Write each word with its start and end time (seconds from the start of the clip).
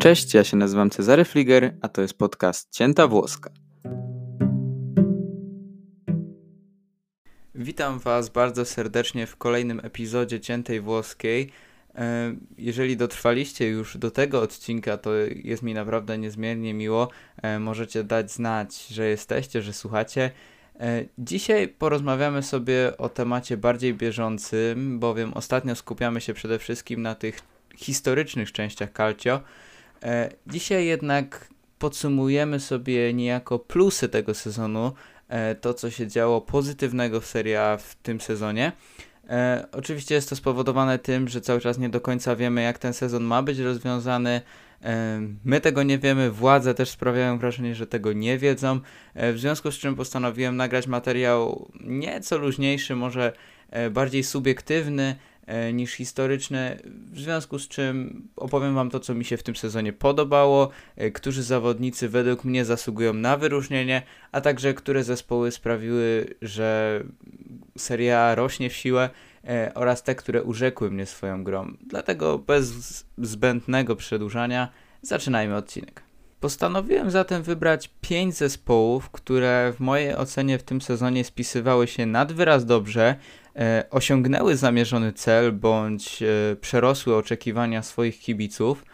Cześć, 0.00 0.34
ja 0.34 0.44
się 0.44 0.56
nazywam 0.56 0.90
Cezary 0.90 1.24
Fliger, 1.24 1.74
a 1.80 1.88
to 1.88 2.02
jest 2.02 2.14
podcast 2.14 2.70
Cięta 2.70 3.06
Włoska. 3.06 3.50
Witam 7.54 7.98
Was 7.98 8.28
bardzo 8.28 8.64
serdecznie 8.64 9.26
w 9.26 9.36
kolejnym 9.36 9.80
epizodzie 9.84 10.40
Ciętej 10.40 10.80
Włoskiej. 10.80 11.50
E, 11.94 12.34
jeżeli 12.58 12.96
dotrwaliście 12.96 13.68
już 13.68 13.98
do 13.98 14.10
tego 14.10 14.42
odcinka, 14.42 14.96
to 14.96 15.10
jest 15.44 15.62
mi 15.62 15.74
naprawdę 15.74 16.18
niezmiernie 16.18 16.74
miło. 16.74 17.08
E, 17.42 17.58
możecie 17.58 18.04
dać 18.04 18.32
znać, 18.32 18.86
że 18.86 19.08
jesteście, 19.08 19.62
że 19.62 19.72
słuchacie. 19.72 20.30
E, 20.80 21.04
dzisiaj 21.18 21.68
porozmawiamy 21.68 22.42
sobie 22.42 22.96
o 22.98 23.08
temacie 23.08 23.56
bardziej 23.56 23.94
bieżącym, 23.94 24.98
bowiem 24.98 25.34
ostatnio 25.34 25.76
skupiamy 25.76 26.20
się 26.20 26.34
przede 26.34 26.58
wszystkim 26.58 27.02
na 27.02 27.14
tych 27.14 27.40
historycznych 27.76 28.52
częściach 28.52 28.92
Calcio. 28.92 29.40
Dzisiaj 30.46 30.86
jednak 30.86 31.48
podsumujemy 31.78 32.60
sobie 32.60 33.14
niejako 33.14 33.58
plusy 33.58 34.08
tego 34.08 34.34
sezonu, 34.34 34.92
to 35.60 35.74
co 35.74 35.90
się 35.90 36.06
działo 36.06 36.40
pozytywnego 36.40 37.20
w 37.20 37.26
Serie 37.26 37.62
A 37.62 37.76
w 37.76 37.94
tym 37.94 38.20
sezonie. 38.20 38.72
E, 39.30 39.66
oczywiście 39.72 40.14
jest 40.14 40.28
to 40.28 40.36
spowodowane 40.36 40.98
tym, 40.98 41.28
że 41.28 41.40
cały 41.40 41.60
czas 41.60 41.78
nie 41.78 41.88
do 41.88 42.00
końca 42.00 42.36
wiemy, 42.36 42.62
jak 42.62 42.78
ten 42.78 42.92
sezon 42.92 43.24
ma 43.24 43.42
być 43.42 43.58
rozwiązany. 43.58 44.40
E, 44.82 45.20
my 45.44 45.60
tego 45.60 45.82
nie 45.82 45.98
wiemy, 45.98 46.30
władze 46.30 46.74
też 46.74 46.90
sprawiają 46.90 47.38
wrażenie, 47.38 47.74
że 47.74 47.86
tego 47.86 48.12
nie 48.12 48.38
wiedzą. 48.38 48.80
E, 49.14 49.32
w 49.32 49.38
związku 49.38 49.70
z 49.70 49.78
czym 49.78 49.96
postanowiłem 49.96 50.56
nagrać 50.56 50.86
materiał 50.86 51.70
nieco 51.80 52.38
luźniejszy, 52.38 52.96
może 52.96 53.32
e, 53.70 53.90
bardziej 53.90 54.24
subiektywny 54.24 55.02
e, 55.02 55.29
niż 55.72 55.92
historyczny, 55.92 56.78
w 57.12 57.20
związku 57.20 57.58
z 57.58 57.68
czym 57.68 58.28
opowiem 58.36 58.74
Wam 58.74 58.90
to, 58.90 59.00
co 59.00 59.14
mi 59.14 59.24
się 59.24 59.36
w 59.36 59.42
tym 59.42 59.56
sezonie 59.56 59.92
podobało, 59.92 60.70
e, 60.96 61.10
którzy 61.10 61.42
zawodnicy 61.42 62.08
według 62.08 62.44
mnie 62.44 62.64
zasługują 62.64 63.14
na 63.14 63.36
wyróżnienie, 63.36 64.02
a 64.32 64.40
także 64.40 64.74
które 64.74 65.04
zespoły 65.04 65.50
sprawiły, 65.50 66.34
że 66.42 67.00
seria 67.78 68.34
rośnie 68.34 68.70
w 68.70 68.76
siłę 68.76 69.10
e, 69.44 69.72
oraz 69.74 70.02
te, 70.02 70.14
które 70.14 70.42
urzekły 70.42 70.90
mnie 70.90 71.06
swoją 71.06 71.44
grą. 71.44 71.76
Dlatego 71.80 72.38
bez 72.38 72.72
zbędnego 73.18 73.96
przedłużania 73.96 74.68
zaczynajmy 75.02 75.56
odcinek. 75.56 76.02
Postanowiłem 76.40 77.10
zatem 77.10 77.42
wybrać 77.42 77.90
pięć 78.00 78.36
zespołów, 78.36 79.10
które 79.10 79.72
w 79.76 79.80
mojej 79.80 80.16
ocenie 80.16 80.58
w 80.58 80.62
tym 80.62 80.80
sezonie 80.80 81.24
spisywały 81.24 81.86
się 81.86 82.06
nad 82.06 82.32
wyraz 82.32 82.64
dobrze, 82.64 83.06
e, 83.08 83.16
osiągnęły 83.90 84.56
zamierzony 84.56 85.12
cel 85.12 85.52
bądź 85.52 86.22
e, 86.22 86.56
przerosły 86.56 87.16
oczekiwania 87.16 87.82
swoich 87.82 88.20
kibiców. 88.20 88.84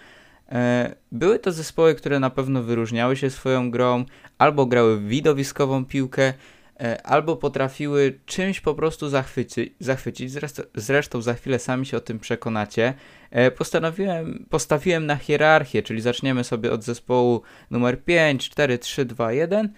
E, 0.53 0.95
były 1.13 1.39
to 1.39 1.53
zespoły, 1.53 1.95
które 1.95 2.21
na 2.21 2.31
pewno 2.31 2.63
wyróżniały 2.63 3.17
się 3.17 3.31
swoją 3.31 3.71
grą, 3.71 4.05
albo 4.39 4.67
grały 4.67 5.01
widowiskową 5.01 5.85
piłkę, 5.85 6.33
E, 6.81 7.03
albo 7.03 7.37
potrafiły 7.37 8.19
czymś 8.27 8.61
po 8.61 8.75
prostu 8.75 9.09
zachwycić, 9.09 9.73
zachwycić. 9.81 10.31
Zresztą, 10.31 10.63
zresztą 10.75 11.23
za 11.23 11.35
chwilę 11.35 11.59
sami 11.59 11.87
się 11.87 11.97
o 11.97 12.01
tym 12.01 12.19
przekonacie. 12.19 12.95
E, 13.31 13.51
postanowiłem, 13.51 14.47
postawiłem 14.51 15.07
na 15.07 15.17
hierarchię, 15.17 15.83
czyli 15.83 16.01
zaczniemy 16.01 16.45
sobie 16.45 16.73
od 16.73 16.85
zespołu 16.85 17.43
numer 17.71 18.05
5, 18.05 18.49
4, 18.49 18.79
3, 18.79 19.05
2, 19.05 19.33
1 19.33 19.73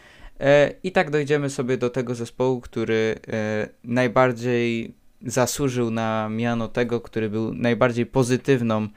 i 0.83 0.92
tak 0.92 1.11
dojdziemy 1.11 1.50
sobie 1.50 1.77
do 1.77 1.91
tego 1.91 2.14
zespołu, 2.14 2.61
który 2.61 3.14
e, 3.28 3.69
najbardziej 3.84 4.94
zasłużył 5.22 5.91
na 5.91 6.28
miano 6.28 6.69
tego, 6.69 7.00
który 7.00 7.31
był 7.31 7.55
najbardziej 7.55 8.06
pozytywną 8.06 8.83
E, 8.83 8.89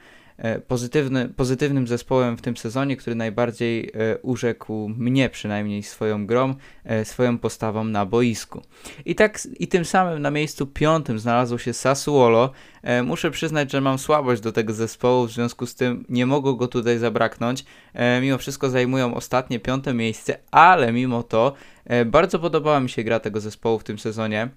pozytywny, 0.68 1.28
pozytywnym 1.28 1.86
zespołem 1.86 2.36
w 2.36 2.42
tym 2.42 2.56
sezonie, 2.56 2.96
który 2.96 3.16
najbardziej 3.16 3.90
e, 3.94 4.18
urzekł 4.18 4.88
mnie 4.88 5.28
przynajmniej 5.28 5.82
swoją 5.82 6.26
grą, 6.26 6.54
e, 6.84 7.04
swoją 7.04 7.38
postawą 7.38 7.84
na 7.84 8.06
boisku. 8.06 8.62
I 9.04 9.14
tak 9.14 9.38
i 9.58 9.68
tym 9.68 9.84
samym 9.84 10.22
na 10.22 10.30
miejscu 10.30 10.66
piątym 10.66 11.18
znalazło 11.18 11.58
się 11.58 11.72
Sassuolo. 11.72 12.50
Muszę 13.04 13.30
przyznać, 13.30 13.72
że 13.72 13.80
mam 13.80 13.98
słabość 13.98 14.42
do 14.42 14.52
tego 14.52 14.72
zespołu, 14.72 15.26
w 15.26 15.32
związku 15.32 15.66
z 15.66 15.74
tym 15.74 16.04
nie 16.08 16.26
mogło 16.26 16.54
go 16.54 16.68
tutaj 16.68 16.98
zabraknąć. 16.98 17.64
Mimo 18.22 18.38
wszystko 18.38 18.70
zajmują 18.70 19.14
ostatnie 19.14 19.60
piąte 19.60 19.94
miejsce, 19.94 20.38
ale 20.50 20.92
mimo 20.92 21.22
to 21.22 21.54
bardzo 22.06 22.38
podobała 22.38 22.80
mi 22.80 22.90
się 22.90 23.04
gra 23.04 23.20
tego 23.20 23.40
zespołu 23.40 23.78
w 23.78 23.84
tym 23.84 23.98
sezonie. 23.98 24.48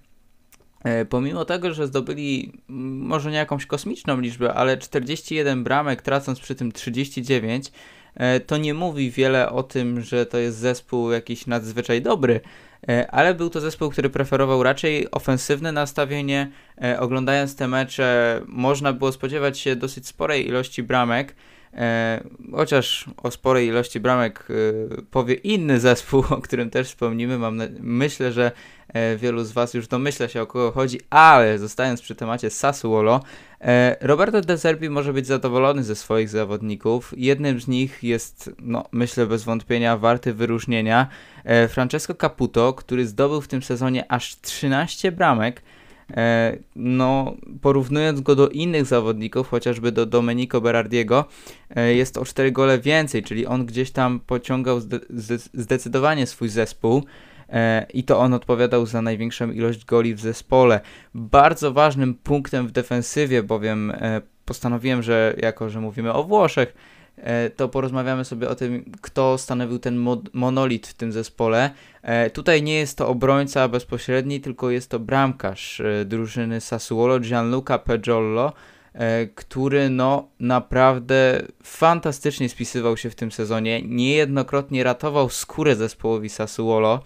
E, 0.86 1.04
pomimo 1.04 1.44
tego, 1.44 1.74
że 1.74 1.86
zdobyli 1.86 2.52
może 2.68 3.30
nie 3.30 3.36
jakąś 3.36 3.66
kosmiczną 3.66 4.20
liczbę, 4.20 4.54
ale 4.54 4.78
41 4.78 5.64
bramek, 5.64 6.02
tracąc 6.02 6.40
przy 6.40 6.54
tym 6.54 6.72
39, 6.72 7.72
e, 8.14 8.40
to 8.40 8.56
nie 8.56 8.74
mówi 8.74 9.10
wiele 9.10 9.50
o 9.50 9.62
tym, 9.62 10.00
że 10.00 10.26
to 10.26 10.38
jest 10.38 10.58
zespół 10.58 11.10
jakiś 11.10 11.46
nadzwyczaj 11.46 12.02
dobry, 12.02 12.40
e, 12.88 13.10
ale 13.10 13.34
był 13.34 13.50
to 13.50 13.60
zespół, 13.60 13.90
który 13.90 14.10
preferował 14.10 14.62
raczej 14.62 15.10
ofensywne 15.10 15.72
nastawienie. 15.72 16.50
Oglądając 16.98 17.56
te 17.56 17.68
mecze, 17.68 18.40
można 18.46 18.92
było 18.92 19.12
spodziewać 19.12 19.58
się 19.58 19.76
dosyć 19.76 20.06
sporej 20.06 20.48
ilości 20.48 20.82
bramek. 20.82 21.34
Chociaż 22.52 23.04
o 23.16 23.30
sporej 23.30 23.68
ilości 23.68 24.00
bramek 24.00 24.48
powie 25.10 25.34
inny 25.34 25.80
zespół, 25.80 26.24
o 26.30 26.40
którym 26.40 26.70
też 26.70 26.86
wspomnimy. 26.88 27.38
Mam 27.38 27.60
myślę, 27.80 28.32
że 28.32 28.52
wielu 29.16 29.44
z 29.44 29.52
Was 29.52 29.74
już 29.74 29.88
domyśla 29.88 30.28
się 30.28 30.42
o 30.42 30.46
kogo 30.46 30.72
chodzi, 30.72 31.00
ale 31.10 31.58
zostając 31.58 32.02
przy 32.02 32.14
temacie 32.14 32.50
Sassuolo, 32.50 33.20
e, 33.60 33.96
Roberto 34.00 34.40
De 34.40 34.56
Zerbi 34.56 34.90
może 34.90 35.12
być 35.12 35.26
zadowolony 35.26 35.84
ze 35.84 35.96
swoich 35.96 36.28
zawodników. 36.28 37.14
Jednym 37.16 37.60
z 37.60 37.68
nich 37.68 38.02
jest, 38.02 38.50
no, 38.62 38.84
myślę 38.92 39.26
bez 39.26 39.44
wątpienia, 39.44 39.96
warty 39.96 40.34
wyróżnienia 40.34 41.08
e, 41.44 41.68
Francesco 41.68 42.14
Caputo, 42.14 42.72
który 42.72 43.06
zdobył 43.06 43.40
w 43.40 43.48
tym 43.48 43.62
sezonie 43.62 44.12
aż 44.12 44.40
13 44.40 45.12
bramek. 45.12 45.62
E, 46.10 46.56
no, 46.76 47.34
porównując 47.62 48.20
go 48.20 48.34
do 48.34 48.48
innych 48.48 48.86
zawodników, 48.86 49.48
chociażby 49.48 49.92
do 49.92 50.06
Domenico 50.06 50.60
Berardiego, 50.60 51.24
e, 51.76 51.94
jest 51.94 52.18
o 52.18 52.24
4 52.24 52.52
gole 52.52 52.78
więcej, 52.78 53.22
czyli 53.22 53.46
on 53.46 53.66
gdzieś 53.66 53.90
tam 53.90 54.20
pociągał 54.20 54.80
zde 54.80 54.98
zdecydowanie 55.54 56.26
swój 56.26 56.48
zespół 56.48 56.98
e, 56.98 57.04
i 57.94 58.04
to 58.04 58.18
on 58.18 58.34
odpowiadał 58.34 58.86
za 58.86 59.02
największą 59.02 59.50
ilość 59.50 59.84
goli 59.84 60.14
w 60.14 60.20
zespole. 60.20 60.80
Bardzo 61.14 61.72
ważnym 61.72 62.14
punktem 62.14 62.68
w 62.68 62.72
defensywie, 62.72 63.42
bowiem 63.42 63.92
postanowiłem, 64.44 65.02
że 65.02 65.34
jako, 65.38 65.70
że 65.70 65.80
mówimy 65.80 66.12
o 66.12 66.24
Włoszech, 66.24 66.74
E, 67.16 67.50
to 67.50 67.68
porozmawiamy 67.68 68.24
sobie 68.24 68.48
o 68.48 68.54
tym, 68.54 68.92
kto 69.00 69.38
stanowił 69.38 69.78
ten 69.78 70.06
monolit 70.32 70.86
w 70.86 70.94
tym 70.94 71.12
zespole. 71.12 71.70
E, 72.02 72.30
tutaj 72.30 72.62
nie 72.62 72.74
jest 72.74 72.98
to 72.98 73.08
obrońca 73.08 73.68
bezpośredni, 73.68 74.40
tylko 74.40 74.70
jest 74.70 74.90
to 74.90 74.98
bramkarz 74.98 75.80
e, 75.80 76.04
drużyny 76.04 76.60
Sassuolo, 76.60 77.20
Gianluca 77.20 77.78
Peggiollo, 77.78 78.52
który 79.34 79.90
no 79.90 80.28
naprawdę 80.40 81.42
fantastycznie 81.62 82.48
spisywał 82.48 82.96
się 82.96 83.10
w 83.10 83.14
tym 83.14 83.32
sezonie. 83.32 83.82
Niejednokrotnie 83.82 84.84
ratował 84.84 85.28
skórę 85.30 85.76
zespołowi 85.76 86.28
Sassuolo. 86.28 87.02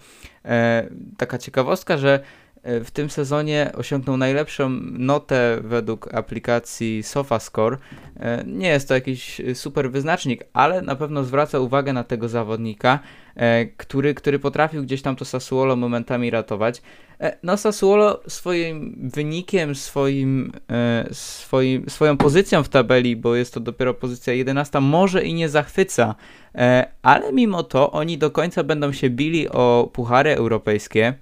Taka 1.17 1.37
ciekawostka, 1.37 1.97
że 1.97 2.19
w 2.63 2.91
tym 2.91 3.09
sezonie 3.09 3.71
osiągnął 3.77 4.17
najlepszą 4.17 4.69
notę 4.91 5.59
według 5.63 6.13
aplikacji 6.13 7.03
SofaScore. 7.03 7.77
E, 8.19 8.43
nie 8.47 8.67
jest 8.67 8.87
to 8.87 8.93
jakiś 8.93 9.41
super 9.53 9.91
wyznacznik, 9.91 10.43
ale 10.53 10.81
na 10.81 10.95
pewno 10.95 11.23
zwraca 11.23 11.59
uwagę 11.59 11.93
na 11.93 12.03
tego 12.03 12.29
zawodnika, 12.29 12.99
e, 13.35 13.65
który, 13.65 14.13
który 14.13 14.39
potrafił 14.39 14.83
gdzieś 14.83 15.01
tam 15.01 15.15
to 15.15 15.25
Sassuolo 15.25 15.75
momentami 15.75 16.29
ratować. 16.29 16.81
E, 17.19 17.37
no 17.43 17.57
Sassuolo 17.57 18.21
swoim 18.27 19.09
wynikiem, 19.13 19.75
swoim, 19.75 20.51
swoim, 21.11 21.89
swoją 21.89 22.17
pozycją 22.17 22.63
w 22.63 22.69
tabeli, 22.69 23.15
bo 23.15 23.35
jest 23.35 23.53
to 23.53 23.59
dopiero 23.59 23.93
pozycja 23.93 24.33
11, 24.33 24.79
może 24.79 25.23
i 25.23 25.33
nie 25.33 25.49
zachwyca, 25.49 26.15
ale 27.01 27.33
mimo 27.33 27.63
to 27.63 27.91
oni 27.91 28.17
do 28.17 28.31
końca 28.31 28.63
będą 28.63 28.91
się 28.91 29.09
bili 29.09 29.49
o 29.49 29.89
puchary 29.93 30.35
europejskie. 30.35 31.13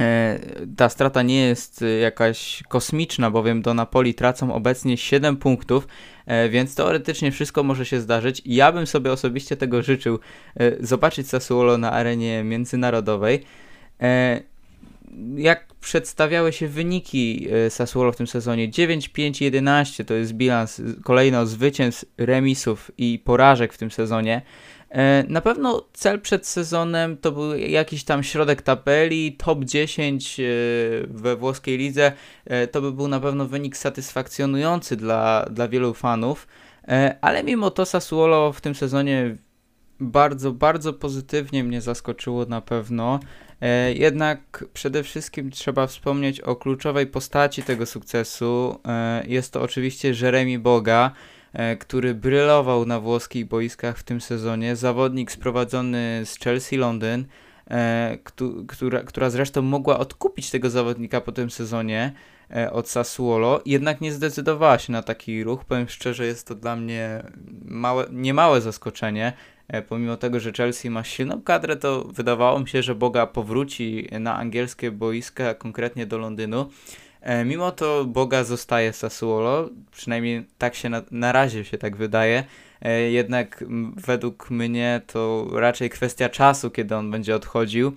E, 0.00 0.38
ta 0.76 0.88
strata 0.88 1.22
nie 1.22 1.40
jest 1.40 1.82
e, 1.82 1.88
jakaś 1.88 2.62
kosmiczna, 2.68 3.30
bowiem 3.30 3.62
do 3.62 3.74
Napoli 3.74 4.14
tracą 4.14 4.54
obecnie 4.54 4.96
7 4.96 5.36
punktów, 5.36 5.88
e, 6.26 6.48
więc 6.48 6.74
teoretycznie 6.74 7.32
wszystko 7.32 7.62
może 7.62 7.86
się 7.86 8.00
zdarzyć. 8.00 8.42
Ja 8.46 8.72
bym 8.72 8.86
sobie 8.86 9.12
osobiście 9.12 9.56
tego 9.56 9.82
życzył, 9.82 10.18
zobaczyć 10.80 11.28
Sassuolo 11.28 11.78
na 11.78 11.92
arenie 11.92 12.44
międzynarodowej. 12.44 13.44
Jak 15.36 15.66
przedstawiały 15.80 16.52
się 16.52 16.68
wyniki 16.68 17.48
Sassuolo 17.68 18.12
w 18.12 18.16
tym 18.16 18.26
sezonie? 18.26 18.70
9, 18.70 19.08
5, 19.08 19.40
11 19.40 20.04
to 20.04 20.14
jest 20.14 20.32
bilans 20.32 20.82
kolejno 21.04 21.46
zwycięstw, 21.46 22.04
remisów 22.16 22.90
i 22.98 23.22
porażek 23.24 23.72
w 23.72 23.78
tym 23.78 23.90
sezonie. 23.90 24.42
E, 24.90 25.24
na 25.28 25.40
pewno 25.40 25.84
cel 25.92 26.20
przed 26.20 26.46
sezonem 26.46 27.16
to 27.16 27.32
był 27.32 27.56
jakiś 27.56 28.04
tam 28.04 28.22
środek 28.22 28.62
tabeli, 28.62 29.32
top 29.32 29.64
10 29.64 30.40
e, 30.40 30.44
we 31.08 31.36
włoskiej 31.36 31.78
lidze. 31.78 32.12
E, 32.44 32.66
to 32.66 32.80
by 32.80 32.92
był 32.92 33.08
na 33.08 33.20
pewno 33.20 33.46
wynik 33.46 33.76
satysfakcjonujący 33.76 34.96
dla, 34.96 35.46
dla 35.50 35.68
wielu 35.68 35.94
fanów. 35.94 36.46
ale 37.20 37.44
mimo 37.44 37.70
to 37.70 37.86
Sassuolo 37.86 38.52
w 38.52 38.60
tym 38.60 38.74
sezonie 38.74 39.36
bardzo, 40.00 40.52
bardzo 40.52 40.92
pozytywnie 40.92 41.64
mnie 41.64 41.80
zaskoczyło 41.80 42.44
na 42.46 42.60
pewno. 42.60 43.20
Jednak 43.94 44.64
przede 44.72 45.02
wszystkim 45.02 45.50
trzeba 45.50 45.86
wspomnieć 45.86 46.40
o 46.40 46.56
kluczowej 46.56 47.06
postaci 47.06 47.62
tego 47.62 47.86
sukcesu. 47.86 48.80
Jest 49.26 49.52
to 49.52 49.62
oczywiście 49.62 50.12
Jeremy 50.22 50.58
Boga, 50.58 51.12
który 51.78 52.14
brylował 52.14 52.86
na 52.86 53.00
włoskich 53.00 53.46
boiskach 53.46 53.98
w 53.98 54.02
tym 54.02 54.20
sezonie. 54.20 54.76
Zawodnik 54.76 55.32
sprowadzony 55.32 56.22
z 56.24 56.38
Chelsea 56.38 56.76
Londyn, 56.76 57.24
która, 58.66 59.02
która 59.02 59.30
zresztą 59.30 59.62
mogła 59.62 59.98
odkupić 59.98 60.50
tego 60.50 60.70
zawodnika 60.70 61.20
po 61.20 61.32
tym 61.32 61.50
sezonie 61.50 62.12
od 62.72 62.88
Sassuolo, 62.88 63.62
jednak 63.66 64.00
nie 64.00 64.12
zdecydowała 64.12 64.78
się 64.78 64.92
na 64.92 65.02
taki 65.02 65.44
ruch. 65.44 65.64
Powiem 65.64 65.88
szczerze, 65.88 66.26
jest 66.26 66.46
to 66.46 66.54
dla 66.54 66.76
mnie 66.76 67.22
małe, 67.64 68.06
niemałe 68.10 68.60
zaskoczenie. 68.60 69.32
E, 69.68 69.82
pomimo 69.82 70.16
tego, 70.16 70.40
że 70.40 70.52
Chelsea 70.52 70.90
ma 70.90 71.04
silną 71.04 71.42
kadrę, 71.42 71.76
to 71.76 72.04
wydawało 72.04 72.60
mi 72.60 72.68
się, 72.68 72.82
że 72.82 72.94
Boga 72.94 73.26
powróci 73.26 74.08
na 74.20 74.36
angielskie 74.36 74.90
boiska, 74.90 75.54
konkretnie 75.54 76.06
do 76.06 76.18
Londynu. 76.18 76.70
E, 77.20 77.44
mimo 77.44 77.72
to 77.72 78.04
Boga 78.04 78.44
zostaje 78.44 78.92
Sassuolo, 78.92 79.70
przynajmniej 79.92 80.46
tak 80.58 80.74
się 80.74 80.88
na, 80.88 81.02
na 81.10 81.32
razie 81.32 81.64
się 81.64 81.78
tak 81.78 81.96
wydaje. 81.96 82.44
E, 82.82 83.00
jednak 83.00 83.64
według 83.96 84.50
mnie 84.50 85.00
to 85.06 85.46
raczej 85.52 85.90
kwestia 85.90 86.28
czasu, 86.28 86.70
kiedy 86.70 86.96
on 86.96 87.10
będzie 87.10 87.36
odchodził. 87.36 87.92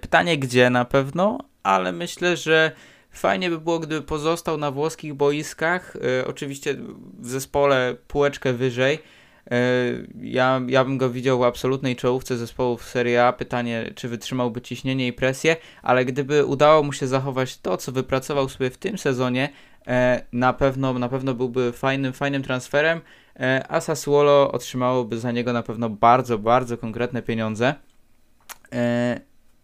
Pytanie 0.00 0.38
gdzie 0.38 0.70
na 0.70 0.84
pewno, 0.84 1.38
ale 1.62 1.92
myślę, 1.92 2.36
że 2.36 2.72
fajnie 3.10 3.50
by 3.50 3.60
było, 3.60 3.78
gdyby 3.78 4.06
pozostał 4.06 4.58
na 4.58 4.70
włoskich 4.70 5.14
boiskach. 5.14 5.96
Oczywiście 6.26 6.76
w 7.18 7.28
zespole 7.28 7.96
półeczkę 8.08 8.52
wyżej 8.52 8.98
E, 8.98 9.15
ja, 10.20 10.60
ja 10.68 10.84
bym 10.84 10.98
go 10.98 11.10
widział 11.10 11.38
w 11.38 11.42
absolutnej 11.42 11.96
czołówce 11.96 12.36
zespołów 12.36 12.84
Serie 12.84 13.24
A. 13.26 13.32
Pytanie, 13.32 13.92
czy 13.94 14.08
wytrzymałby 14.08 14.60
ciśnienie 14.60 15.06
i 15.06 15.12
presję, 15.12 15.56
ale 15.82 16.04
gdyby 16.04 16.44
udało 16.44 16.82
mu 16.82 16.92
się 16.92 17.06
zachować 17.06 17.58
to, 17.58 17.76
co 17.76 17.92
wypracował 17.92 18.48
sobie 18.48 18.70
w 18.70 18.78
tym 18.78 18.98
sezonie, 18.98 19.48
e, 19.86 20.22
na 20.32 20.52
pewno, 20.52 20.92
na 20.92 21.08
pewno 21.08 21.34
byłby 21.34 21.72
fajnym, 21.72 22.12
fajnym 22.12 22.42
transferem, 22.42 23.00
e, 23.40 23.64
a 23.68 23.80
Sassuolo 23.80 24.52
otrzymałoby 24.52 25.18
za 25.18 25.32
niego 25.32 25.52
na 25.52 25.62
pewno 25.62 25.90
bardzo, 25.90 26.38
bardzo 26.38 26.78
konkretne 26.78 27.22
pieniądze. 27.22 27.74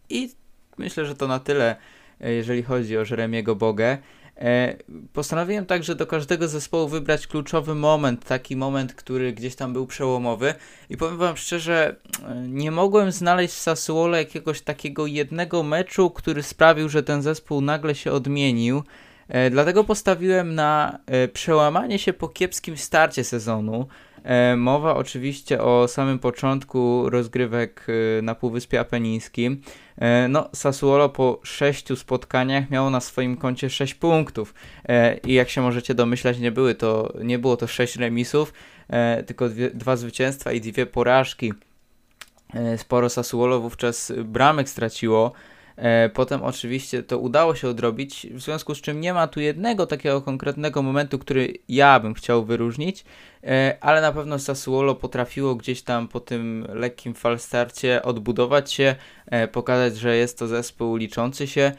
I 0.09 0.31
myślę, 0.79 1.07
że 1.07 1.15
to 1.15 1.29
na 1.29 1.39
tyle, 1.39 1.77
jeżeli 2.21 2.63
chodzi 2.63 2.99
o 2.99 3.01
Jeremiego 3.11 3.57
Bogę. 3.57 3.99
E, 4.43 4.77
postanowiłem 5.13 5.67
także 5.67 5.95
do 5.95 6.07
każdego 6.07 6.49
zespołu 6.49 6.89
wybrać 6.89 7.27
kluczowy 7.27 7.75
moment, 7.75 8.25
taki 8.25 8.57
moment, 8.57 8.95
który 8.95 9.33
gdzieś 9.33 9.55
tam 9.55 9.73
był 9.73 9.87
przełomowy 9.87 10.55
i 10.91 10.97
powiem 10.97 11.19
wam 11.19 11.37
szczerze, 11.37 11.97
e, 12.29 12.35
nie 12.49 12.71
mogłem 12.71 13.13
znaleźć 13.13 13.55
w 13.55 13.59
Sassuolo 13.59 14.17
jakiegoś 14.17 14.61
takiego 14.61 15.07
jednego 15.07 15.63
meczu, 15.63 16.11
który 16.11 16.43
sprawił, 16.43 16.89
że 16.89 17.03
ten 17.03 17.23
zespół 17.23 17.61
nagle 17.61 17.95
się 17.95 18.13
odmienił. 18.13 18.83
E, 19.29 19.51
dlatego 19.51 19.85
postawiłem 19.85 20.55
na 20.55 20.99
przełamanie 21.33 21.99
się 21.99 22.13
po 22.13 22.29
kiepskim 22.29 22.77
starcie 22.77 23.25
sezonu. 23.25 23.87
E, 24.25 24.57
mowa 24.57 24.97
oczywiście 24.97 25.63
o 25.63 25.89
samym 25.89 26.19
początku 26.19 27.11
rozgrywek 27.11 27.87
e, 28.19 28.23
na 28.23 28.35
Półwyspie 28.35 28.81
Apenińskim. 28.81 29.61
E, 29.99 30.29
no, 30.29 30.49
Sassuolo 30.55 31.09
po 31.09 31.41
sześciu 31.43 31.97
spotkaniach 31.97 32.71
miało 32.71 32.91
na 32.91 33.01
swoim 33.01 33.37
koncie 33.37 33.71
6 33.71 33.95
punktów 33.95 34.55
i 35.27 35.35
jak 35.35 35.49
się 35.49 35.61
możecie 35.61 35.95
domyślać, 35.95 36.39
nie, 36.39 36.53
były 36.53 36.75
to, 36.75 37.13
nie 37.25 37.39
było 37.39 37.57
to 37.57 37.67
6 37.67 37.97
remisów, 37.97 38.53
tylko 39.27 39.49
dwie, 39.49 39.71
dwa 39.71 39.97
zwycięstwa 39.97 40.53
i 40.53 40.61
dwie 40.61 40.87
porażki. 40.87 41.53
Sporo 42.77 43.09
Sassuolo 43.09 43.61
wówczas 43.61 44.13
bramek 44.25 44.69
straciło. 44.69 45.33
E, 45.77 46.09
potem 46.09 46.43
oczywiście 46.43 47.03
to 47.03 47.19
udało 47.19 47.55
się 47.55 47.69
odrobić, 47.69 48.27
w 48.31 48.41
związku 48.41 48.75
z 48.75 48.81
czym 48.81 49.01
nie 49.01 49.15
ma 49.15 49.27
tu 49.27 49.41
jednego 49.41 49.87
takiego 49.87 50.23
konkretnego 50.23 50.83
momentu, 50.83 51.19
który 51.19 51.55
ja 51.69 52.01
bym 52.01 52.15
chciał 52.15 52.45
wyróżnić, 52.45 53.05
e, 53.45 53.77
ale 53.81 54.01
na 54.01 54.13
pewno 54.13 54.39
Sassuolo 54.39 54.95
potrafiło 54.95 55.55
gdzieś 55.55 55.83
tam 55.83 56.09
po 56.09 56.21
tym 56.21 56.67
lekkim 56.69 57.15
falstarcie 57.15 58.03
odbudować 58.03 58.73
się, 58.73 58.95
e, 59.27 59.49
pokazać, 59.49 59.97
że 59.97 60.17
jest 60.17 60.39
to 60.39 60.47
zespół 60.47 60.97
liczący 60.97 61.47
się. 61.47 61.73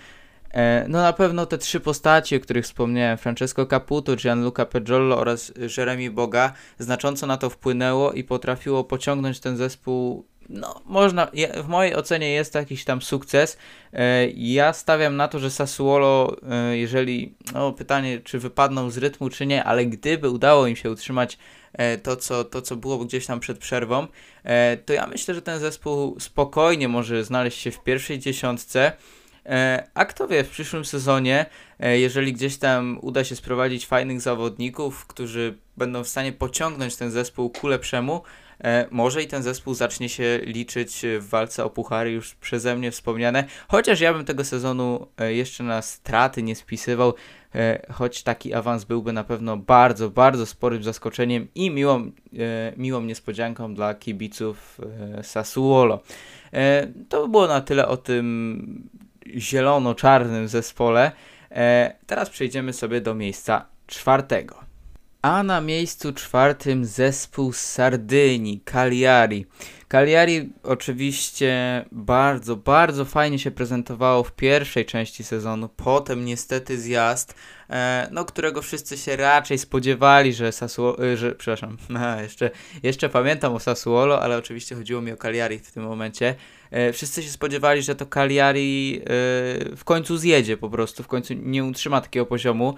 No 0.88 1.02
na 1.02 1.14
pewno 1.14 1.46
te 1.46 1.58
trzy 1.58 1.80
postacie, 1.80 2.38
o 2.38 2.40
których 2.40 2.66
wspomniałem, 2.66 3.18
Francesco 3.18 3.66
Caputo, 3.66 4.16
Gianluca 4.16 4.66
Peggiollo 4.66 5.18
oraz 5.18 5.54
Jeremy 5.78 6.12
Boga, 6.12 6.54
znacząco 6.80 7.28
na 7.28 7.38
to 7.38 7.50
wpłynęło 7.50 8.12
i 8.12 8.24
potrafiło 8.24 8.84
pociągnąć 8.84 9.40
ten 9.40 9.58
zespół 9.58 10.26
no, 10.50 10.82
można, 10.86 11.28
w 11.64 11.68
mojej 11.68 11.96
ocenie 11.96 12.32
jest 12.32 12.54
to 12.54 12.60
jakiś 12.60 12.86
tam 12.86 13.02
sukces. 13.02 13.58
E, 13.94 14.28
ja 14.30 14.74
stawiam 14.74 15.16
na 15.16 15.28
to, 15.28 15.40
że 15.40 15.52
Sassuolo, 15.52 16.38
e, 16.52 16.78
jeżeli, 16.78 17.36
no 17.54 17.72
pytanie, 17.72 18.20
czy 18.24 18.40
wypadną 18.40 18.90
z 18.90 18.98
rytmu, 18.98 19.30
czy 19.30 19.46
nie, 19.46 19.64
ale 19.64 19.86
gdyby 19.86 20.30
udało 20.30 20.68
im 20.68 20.76
się 20.76 20.92
utrzymać 20.92 21.38
e, 21.74 21.98
to, 21.98 22.16
co, 22.16 22.44
to, 22.44 22.62
co 22.62 22.76
było 22.76 22.98
gdzieś 22.98 23.26
tam 23.26 23.40
przed 23.40 23.58
przerwą, 23.58 24.08
to 24.86 24.94
ja 24.94 25.08
myślę, 25.08 25.36
że 25.36 25.42
ten 25.42 25.60
zespół 25.60 26.20
spokojnie 26.20 26.88
może 26.88 27.24
znaleźć 27.24 27.60
się 27.60 27.72
w 27.72 27.84
pierwszej 27.84 28.20
dziesiątce. 28.20 28.92
A 29.94 30.06
kto 30.06 30.28
wie, 30.28 30.44
w 30.44 30.50
przyszłym 30.50 30.86
sezonie, 30.86 31.46
jeżeli 31.80 32.34
gdzieś 32.34 32.58
tam 32.58 33.00
uda 33.02 33.24
się 33.24 33.36
sprowadzić 33.36 33.86
fajnych 33.86 34.22
zawodników, 34.22 35.06
którzy 35.06 35.58
będą 35.78 36.04
w 36.04 36.08
stanie 36.08 36.32
pociągnąć 36.32 36.96
ten 36.96 37.12
zespół 37.12 37.50
ku 37.50 37.68
lepszemu, 37.68 38.22
może 38.92 39.24
i 39.24 39.28
ten 39.28 39.44
zespół 39.44 39.74
zacznie 39.74 40.10
się 40.10 40.40
liczyć 40.44 41.06
w 41.20 41.30
walce 41.30 41.66
o 41.66 41.70
puchary 41.70 42.12
już 42.12 42.36
przeze 42.36 42.76
mnie 42.76 42.92
wspomniane, 42.92 43.44
chociaż 43.68 44.00
ja 44.00 44.14
bym 44.14 44.26
tego 44.26 44.44
sezonu 44.44 45.08
e, 45.18 45.34
jeszcze 45.34 45.64
na 45.64 45.82
straty 45.82 46.44
nie 46.44 46.56
spisywał, 46.56 47.14
e, 47.56 47.86
choć 47.92 48.24
taki 48.24 48.54
awans 48.54 48.84
byłby 48.84 49.14
na 49.14 49.24
pewno 49.24 49.58
bardzo, 49.58 50.10
bardzo 50.10 50.46
sporym 50.46 50.84
zaskoczeniem 50.84 51.48
i 51.56 51.70
miłą, 51.70 52.12
miłą 52.78 53.02
niespodzianką 53.02 53.74
dla 53.74 53.94
kibiców 53.94 54.82
Sassuolo. 55.22 56.00
To 57.10 57.22
by 57.22 57.32
było 57.32 57.48
na 57.48 57.62
tyle 57.62 57.88
o 57.88 57.98
tym 57.98 58.90
zielono-czarnym 59.38 60.48
zespole. 60.48 61.12
Teraz 62.08 62.30
przejdziemy 62.30 62.74
sobie 62.74 63.02
do 63.02 63.16
miejsca 63.16 63.66
czwartego. 63.88 64.73
A 65.24 65.44
na 65.44 65.62
miejscu 65.62 66.14
czwartym 66.14 66.86
zespół 66.86 67.54
z 67.54 67.60
Sardynii, 67.60 68.62
Cagliari. 68.66 69.46
Cagliari 69.94 70.50
oczywiście 70.64 71.86
bardzo, 71.92 72.56
bardzo 72.56 73.06
fajnie 73.06 73.40
się 73.40 73.52
prezentowało 73.52 74.24
w 74.24 74.32
pierwszej 74.32 74.86
części 74.86 75.24
sezonu, 75.24 75.70
potem 75.70 76.26
niestety 76.26 76.80
zjazd, 76.80 77.36
e, 77.70 78.08
no, 78.12 78.26
którego 78.26 78.62
wszyscy 78.62 78.98
się 78.98 79.16
raczej 79.16 79.58
spodziewali, 79.58 80.34
że 80.34 80.52
Sassuolo, 80.52 81.06
e, 81.06 81.18
że, 81.18 81.36
przepraszam, 81.36 81.78
jeszcze, 82.24 82.52
jeszcze 82.84 83.10
pamiętam 83.10 83.54
o 83.54 83.60
Sassuolo, 83.60 84.22
ale 84.22 84.38
oczywiście 84.38 84.76
chodziło 84.76 85.02
mi 85.02 85.12
o 85.12 85.18
Cagliari 85.18 85.60
w 85.60 85.72
tym 85.72 85.84
momencie. 85.84 86.36
E, 86.72 86.94
wszyscy 86.94 87.24
się 87.24 87.30
spodziewali, 87.30 87.82
że 87.82 87.96
to 87.96 88.06
Cagliari 88.06 89.02
w 89.78 89.82
końcu 89.86 90.18
zjedzie 90.18 90.58
po 90.58 90.70
prostu, 90.70 91.04
w 91.04 91.08
końcu 91.08 91.34
nie 91.34 91.64
utrzyma 91.64 92.02
takiego 92.02 92.26
poziomu. 92.26 92.76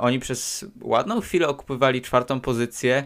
Oni 0.00 0.18
przez 0.18 0.64
ładną 0.82 1.20
chwilę 1.20 1.48
okupywali 1.48 2.02
czwartą 2.02 2.40
pozycję, 2.40 3.04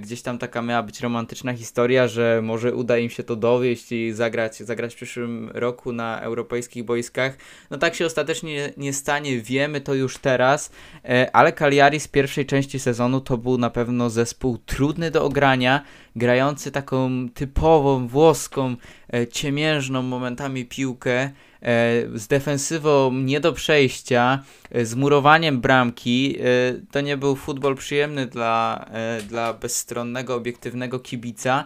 gdzieś 0.00 0.22
tam 0.22 0.38
taka 0.38 0.62
miała 0.62 0.82
być 0.82 1.00
romantyczna 1.00 1.52
historia, 1.52 2.08
że 2.08 2.40
może 2.42 2.74
uda 2.74 2.98
im 2.98 3.10
się 3.10 3.22
to 3.22 3.36
dowieść 3.36 3.92
i 3.92 4.12
zagrać, 4.12 4.56
zagrać 4.56 4.92
w 4.92 4.96
przyszłym 4.96 5.50
roku 5.54 5.92
na 5.92 6.20
europejskich 6.20 6.84
boiskach. 6.84 7.36
No 7.70 7.78
tak 7.78 7.94
się 7.94 8.06
ostatecznie 8.06 8.72
nie 8.76 8.92
stanie, 8.92 9.40
wiemy 9.40 9.80
to 9.80 9.94
już 9.94 10.18
teraz, 10.18 10.70
e, 11.04 11.36
ale 11.36 11.52
Cagliari 11.52 12.00
z 12.00 12.08
pierwszej 12.08 12.46
części 12.46 12.78
sezonu 12.78 13.20
to 13.20 13.38
był 13.38 13.58
na 13.58 13.70
pewno 13.70 14.10
zespół 14.10 14.58
trudny 14.58 15.10
do 15.10 15.24
ogrania, 15.24 15.84
grający 16.16 16.70
taką 16.70 17.28
typową 17.34 18.08
włoską, 18.08 18.76
e, 19.12 19.26
ciemiężną 19.26 20.02
momentami 20.02 20.64
piłkę, 20.64 21.30
E, 21.62 22.02
z 22.14 22.26
defensywą 22.26 23.12
nie 23.12 23.40
do 23.40 23.52
przejścia, 23.52 24.42
e, 24.70 24.86
z 24.86 24.94
murowaniem 24.94 25.60
bramki. 25.60 26.38
To 26.90 27.00
nie 27.00 27.16
był 27.16 27.36
futbol 27.36 27.76
przyjemny 27.76 28.26
dla, 28.26 28.86
dla 29.28 29.54
bezstronnego, 29.54 30.34
obiektywnego 30.34 31.00
kibica. 31.00 31.64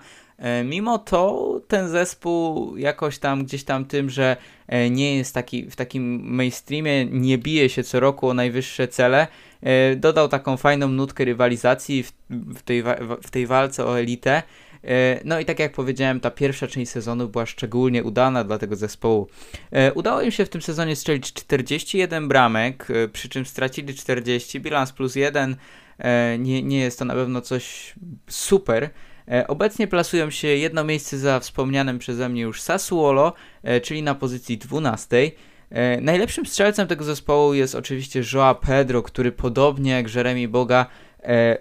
Mimo 0.65 0.99
to 0.99 1.61
ten 1.69 1.89
zespół 1.89 2.77
jakoś 2.77 3.19
tam 3.19 3.45
gdzieś 3.45 3.65
tam 3.65 3.85
tym, 3.85 4.11
że 4.11 4.37
nie 4.91 5.17
jest 5.17 5.35
taki 5.35 5.71
w 5.71 5.77
takim 5.77 6.35
mainstreamie, 6.35 7.05
nie 7.05 7.39
bije 7.39 7.69
się 7.69 7.83
co 7.83 8.01
roku 8.01 8.29
o 8.29 8.35
najwyższe 8.35 8.89
cele, 8.89 9.27
dodał 9.97 10.29
taką 10.29 10.57
fajną 10.57 10.89
nutkę 10.89 11.25
rywalizacji 11.25 12.03
w, 12.03 12.13
w, 12.31 12.63
tej, 12.63 12.83
w 13.23 13.31
tej 13.31 13.47
walce 13.47 13.87
o 13.87 14.01
elitę. 14.01 14.43
No 15.25 15.41
i 15.41 15.45
tak 15.45 15.59
jak 15.59 15.73
powiedziałem, 15.73 16.21
ta 16.21 16.31
pierwsza 16.31 16.67
część 16.67 16.91
sezonu 16.91 17.29
była 17.29 17.47
szczególnie 17.47 18.05
udana 18.05 18.45
dla 18.45 18.59
tego 18.59 18.77
zespołu. 18.77 19.29
Udało 19.95 20.23
im 20.23 20.31
się 20.31 20.45
w 20.45 20.49
tym 20.49 20.63
sezonie 20.63 20.97
strzelić 20.97 21.33
41 21.33 22.29
bramek, 22.29 22.89
przy 23.13 23.29
czym 23.29 23.47
stracili 23.47 23.95
40, 23.95 24.61
bilans 24.61 24.93
plus 24.93 25.17
1. 25.17 25.57
Nie, 26.39 26.63
nie 26.63 26.79
jest 26.79 26.99
to 26.99 27.05
na 27.05 27.15
pewno 27.15 27.41
coś 27.41 27.95
super, 28.29 28.83
E, 28.85 29.12
obecnie 29.49 29.87
plasują 29.87 30.31
się 30.31 30.49
jedno 30.49 30.85
miejsce 30.85 31.19
za 31.19 31.41
wspomnianym 31.41 31.99
przeze 31.99 32.29
mnie 32.29 32.43
już 32.43 32.61
Sassuolo, 32.61 33.33
e, 33.63 33.81
czyli 33.81 34.03
na 34.03 34.15
pozycji 34.15 34.59
12. 34.59 35.31
E, 35.71 36.01
najlepszym 36.01 36.47
strzelcem 36.47 36.89
tego 36.89 37.05
zespołu 37.05 37.55
jest 37.55 37.75
oczywiście 37.75 38.23
Joa 38.33 38.55
Pedro, 38.55 39.03
który 39.03 39.33
podobnie 39.33 39.91
jak 39.93 40.15
Jeremy 40.15 40.49
Boga 40.49 40.87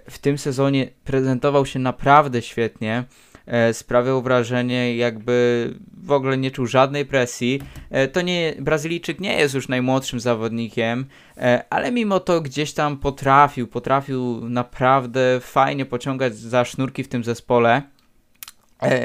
w 0.09 0.19
tym 0.21 0.37
sezonie 0.37 0.87
prezentował 1.03 1.65
się 1.65 1.79
naprawdę 1.79 2.41
świetnie. 2.41 3.03
E, 3.51 3.73
sprawiał 3.73 4.21
wrażenie, 4.21 4.95
jakby 4.95 5.69
w 6.03 6.11
ogóle 6.11 6.37
nie 6.37 6.51
czuł 6.51 6.65
żadnej 6.65 7.05
presji. 7.05 7.61
E, 7.89 8.07
to 8.07 8.21
nie, 8.21 8.55
Brazylijczyk 8.59 9.19
nie 9.19 9.39
jest 9.39 9.55
już 9.55 9.67
najmłodszym 9.67 10.19
zawodnikiem, 10.19 11.05
e, 11.37 11.63
ale 11.69 11.91
mimo 11.91 12.19
to 12.19 12.41
gdzieś 12.41 12.73
tam 12.73 12.97
potrafił, 12.97 13.67
potrafił 13.67 14.49
naprawdę 14.49 15.39
fajnie 15.41 15.85
pociągać 15.85 16.35
za 16.35 16.65
sznurki 16.65 17.03
w 17.03 17.07
tym 17.07 17.23
zespole. 17.23 17.81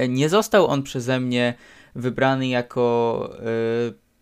Nie 0.08 0.28
został 0.28 0.66
on 0.66 0.82
przeze 0.82 1.20
mnie 1.20 1.54
wybrany 1.94 2.46
jako 2.46 3.30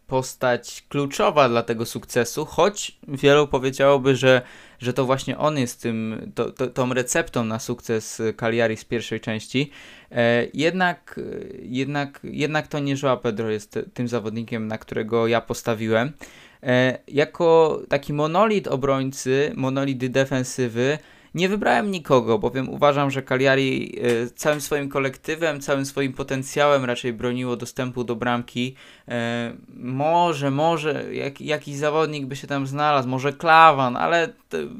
postać 0.06 0.84
kluczowa 0.88 1.48
dla 1.48 1.62
tego 1.62 1.86
sukcesu, 1.86 2.44
choć 2.44 2.98
wielu 3.08 3.48
powiedziałoby, 3.48 4.16
że, 4.16 4.42
że 4.84 4.92
to 4.92 5.04
właśnie 5.04 5.38
on 5.38 5.58
jest 5.58 5.82
tym, 5.82 6.30
to, 6.34 6.50
to, 6.50 6.66
tą 6.66 6.94
receptą 6.94 7.44
na 7.44 7.58
sukces 7.58 8.22
Cagliari 8.36 8.76
z 8.76 8.84
pierwszej 8.84 9.20
części. 9.20 9.70
E, 10.10 10.46
jednak, 10.54 11.20
jednak, 11.62 12.20
jednak 12.24 12.68
to 12.68 12.78
nie 12.78 12.94
Joao 13.02 13.16
Pedro 13.16 13.50
jest 13.50 13.78
tym 13.94 14.08
zawodnikiem, 14.08 14.66
na 14.66 14.78
którego 14.78 15.26
ja 15.26 15.40
postawiłem. 15.40 16.12
E, 16.62 16.98
jako 17.08 17.80
taki 17.88 18.12
monolit 18.12 18.68
obrońcy, 18.68 19.52
monolit 19.56 20.06
defensywy, 20.06 20.98
nie 21.34 21.48
wybrałem 21.48 21.90
nikogo, 21.90 22.38
bowiem 22.38 22.68
uważam, 22.68 23.10
że 23.10 23.22
Cagliari 23.22 23.98
e, 24.02 24.30
całym 24.30 24.60
swoim 24.60 24.88
kolektywem, 24.88 25.60
całym 25.60 25.86
swoim 25.86 26.12
potencjałem 26.12 26.84
raczej 26.84 27.12
broniło 27.12 27.56
dostępu 27.56 28.04
do 28.04 28.16
bramki. 28.16 28.74
E, 29.08 29.54
może, 29.76 30.50
może 30.50 31.14
jak, 31.14 31.40
jakiś 31.40 31.76
zawodnik 31.76 32.26
by 32.26 32.36
się 32.36 32.46
tam 32.46 32.66
znalazł, 32.66 33.08
może 33.08 33.32
Klawan, 33.32 33.96
ale 33.96 34.32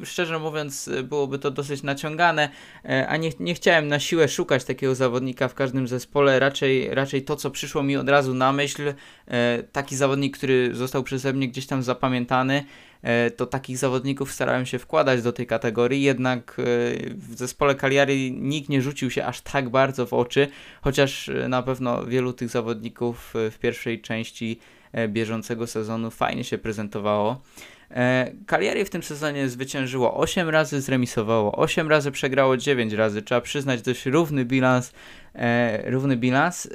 szczerze 0.05 0.39
mówiąc 0.39 0.91
byłoby 1.03 1.39
to 1.39 1.51
dosyć 1.51 1.83
naciągane, 1.83 2.49
e, 2.85 3.09
a 3.09 3.17
nie, 3.17 3.31
nie 3.41 3.55
chciałem 3.55 3.89
na 3.89 4.01
siłę 4.01 4.29
szukać 4.29 4.65
takiego 4.65 4.95
zawodnika 4.95 5.49
w 5.49 5.55
każdym 5.55 5.89
zespole, 5.89 6.39
raczej, 6.39 6.95
raczej 6.95 7.23
to, 7.23 7.37
co 7.37 7.51
przyszło 7.51 7.83
mi 7.83 7.97
od 7.97 8.09
razu 8.09 8.35
na 8.35 8.53
myśl, 8.53 8.95
taki 9.73 9.97
zawodnik, 9.97 10.37
który 10.37 10.75
został 10.75 11.03
przeze 11.03 11.33
mnie 11.33 11.49
gdzieś 11.49 11.67
tam 11.67 11.83
zapamiętany, 11.83 12.65
to 13.37 13.47
takich 13.47 13.79
zawodników 13.79 14.33
starałem 14.33 14.67
się 14.67 14.79
wkładać 14.79 15.23
do 15.23 15.33
tej 15.33 15.47
kategorii, 15.47 16.03
jednak 16.03 16.57
e, 16.59 16.63
w 17.15 17.35
zespole 17.35 17.75
Cagliari 17.75 18.33
nikt 18.33 18.69
nie 18.69 18.83
rzucił 18.83 19.11
się 19.11 19.25
aż 19.27 19.41
tak 19.41 19.69
bardzo 19.69 20.07
w 20.07 20.13
oczy, 20.13 20.49
chociaż 20.83 21.29
e, 21.29 21.49
na 21.49 21.63
pewno 21.63 22.07
wielu 22.07 22.33
tych 22.33 22.49
zawodników 22.49 23.35
w 23.35 23.59
pierwszej 23.59 24.01
części 24.01 24.59
bieżącego 25.09 25.67
sezonu 25.67 26.11
fajnie 26.11 26.45
się 26.45 26.59
prezentowało. 26.59 27.41
Cagliari 28.47 28.85
w 28.85 28.91
tym 28.91 29.03
sezonie 29.03 29.49
zwyciężyło 29.49 30.17
8 30.17 30.49
razy, 30.49 30.81
zremisowało 30.81 31.57
8 31.57 31.89
razy, 31.89 32.11
przegrało 32.11 32.57
9 32.57 32.93
razy. 32.93 33.23
Trzeba 33.23 33.41
przyznać 33.41 33.83
dość 33.83 34.07
równy 34.07 34.45
bilans, 34.45 34.93
równy 35.85 36.17
bilans 36.17 36.69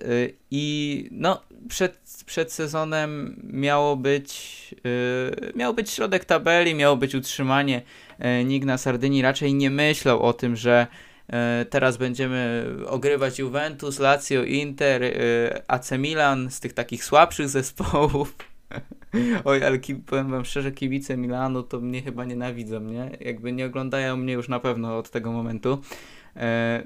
i 0.52 1.08
no 1.12 1.42
przed 1.70 2.00
przed 2.26 2.54
sezonem 2.54 3.42
miało 3.54 3.96
być, 3.96 4.76
yy, 4.84 5.54
miał 5.56 5.74
być 5.74 5.90
środek 5.90 6.26
tabeli, 6.26 6.76
miało 6.76 6.98
być 6.98 7.16
utrzymanie. 7.16 7.82
Yy, 8.20 8.44
nikt 8.46 8.66
na 8.66 8.78
Sardynii 8.78 9.22
raczej 9.22 9.54
nie 9.54 9.70
myślał 9.70 10.22
o 10.22 10.34
tym, 10.34 10.56
że 10.56 10.88
yy, 11.30 11.36
teraz 11.70 11.98
będziemy 11.98 12.66
ogrywać 12.88 13.40
Juventus, 13.40 14.00
Lazio, 14.00 14.44
Inter, 14.44 15.02
yy, 15.02 15.12
AC 15.68 15.92
Milan 15.92 16.52
z 16.52 16.60
tych 16.60 16.74
takich 16.74 17.04
słabszych 17.04 17.50
zespołów. 17.60 18.36
Oj, 19.46 19.64
ale 19.64 19.80
powiem 20.06 20.32
wam 20.32 20.46
szczerze, 20.46 20.72
kibice 20.72 21.18
Milanu 21.18 21.64
to 21.64 21.80
mnie 21.80 22.02
chyba 22.02 22.26
nienawidzą, 22.26 22.80
nie? 22.80 23.18
Jakby 23.20 23.52
nie 23.52 23.66
oglądają 23.66 24.18
mnie 24.18 24.34
już 24.34 24.50
na 24.50 24.60
pewno 24.60 24.98
od 24.98 25.10
tego 25.10 25.32
momentu. 25.32 25.82
E, 26.36 26.84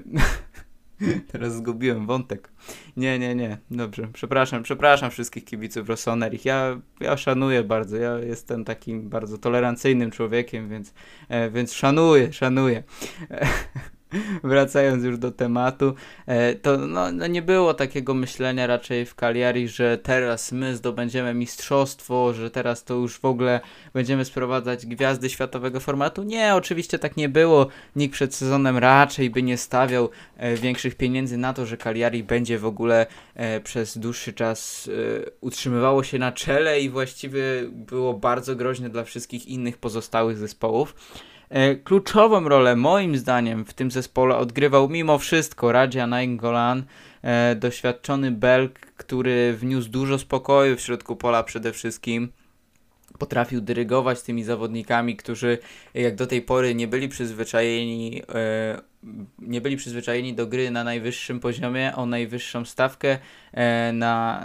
Teraz 1.32 1.54
zgubiłem 1.54 2.06
wątek. 2.06 2.52
Nie, 2.96 3.18
nie, 3.18 3.34
nie. 3.34 3.58
Dobrze. 3.70 4.08
Przepraszam, 4.12 4.62
przepraszam 4.62 5.10
wszystkich 5.10 5.44
kibiców 5.44 5.88
Rossoneri. 5.88 6.38
Ja, 6.44 6.80
ja 7.00 7.16
szanuję 7.16 7.62
bardzo. 7.64 7.96
Ja 7.96 8.18
jestem 8.18 8.64
takim 8.64 9.08
bardzo 9.08 9.38
tolerancyjnym 9.38 10.10
człowiekiem, 10.10 10.68
więc, 10.68 10.94
e, 11.28 11.50
więc 11.50 11.72
szanuję, 11.72 12.32
szanuję. 12.32 12.82
wracając 14.44 15.04
już 15.04 15.18
do 15.18 15.30
tematu, 15.30 15.94
e, 16.26 16.54
to 16.54 16.78
no, 16.78 17.12
no, 17.12 17.26
nie 17.26 17.42
było 17.42 17.74
takiego 17.74 18.14
myślenia 18.14 18.66
raczej 18.66 19.06
w 19.06 19.14
Cagliari, 19.14 19.68
że 19.68 19.98
teraz 19.98 20.52
my 20.52 20.76
zdobędziemy 20.76 21.34
mistrzostwo, 21.34 22.32
że 22.32 22.50
teraz 22.50 22.84
to 22.84 22.94
już 22.94 23.18
w 23.18 23.24
ogóle 23.24 23.60
będziemy 23.94 24.24
sprowadzać 24.24 24.86
gwiazdy 24.86 25.30
światowego 25.30 25.80
formatu. 25.80 26.22
Nie, 26.22 26.54
oczywiście 26.54 26.98
tak 26.98 27.16
nie 27.16 27.28
było. 27.28 27.66
Nikt 27.96 28.14
przed 28.14 28.34
sezonem 28.34 28.78
raczej 28.78 29.30
by 29.30 29.42
nie 29.42 29.58
stawiał 29.58 30.08
e, 30.36 30.56
większych 30.56 30.94
pieniędzy 30.94 31.36
na 31.36 31.52
to, 31.52 31.66
że 31.66 31.76
Cagliari 31.76 32.22
będzie 32.22 32.58
w 32.58 32.66
ogóle 32.66 33.06
e, 33.34 33.60
przez 33.60 33.98
dłuższy 33.98 34.32
czas 34.32 34.90
utrzymywało 35.40 36.02
się 36.02 36.18
na 36.18 36.32
czele 36.32 36.80
i 36.80 36.90
właściwie 36.90 37.42
było 37.70 38.14
bardzo 38.14 38.56
groźne 38.56 38.90
dla 38.90 39.04
wszystkich 39.04 39.46
innych 39.46 39.78
pozostałych 39.78 40.38
zespołów. 40.38 40.94
E, 41.48 41.74
kluczową 41.74 42.48
rolę 42.48 42.76
moim 42.76 43.16
zdaniem 43.16 43.64
w 43.64 43.74
tym 43.74 43.90
zespole 43.90 44.36
odgrywał 44.36 44.88
mimo 44.88 45.18
wszystko 45.18 45.72
Raja 45.72 46.06
Nainggolan, 46.06 46.84
e, 47.22 47.54
doświadczony 47.54 48.30
Belg, 48.30 48.80
który 48.80 49.54
wniósł 49.56 49.88
dużo 49.88 50.18
spokoju 50.18 50.76
w 50.76 50.80
środku 50.80 51.16
pola 51.16 51.42
przede 51.42 51.72
wszystkim. 51.72 52.32
Potrafił 53.18 53.60
dyrygować 53.60 54.22
tymi 54.22 54.44
zawodnikami, 54.44 55.16
którzy 55.16 55.58
jak 55.94 56.14
do 56.14 56.26
tej 56.26 56.42
pory 56.42 56.74
nie 56.74 56.88
byli 56.88 57.08
przyzwyczajeni, 57.08 58.22
e, 58.34 58.80
nie 59.38 59.60
byli 59.60 59.76
przyzwyczajeni 59.76 60.34
do 60.34 60.46
gry 60.46 60.70
na 60.70 60.84
najwyższym 60.84 61.40
poziomie, 61.40 61.92
o 61.96 62.06
najwyższą 62.06 62.64
stawkę 62.64 63.18
na, 63.92 64.44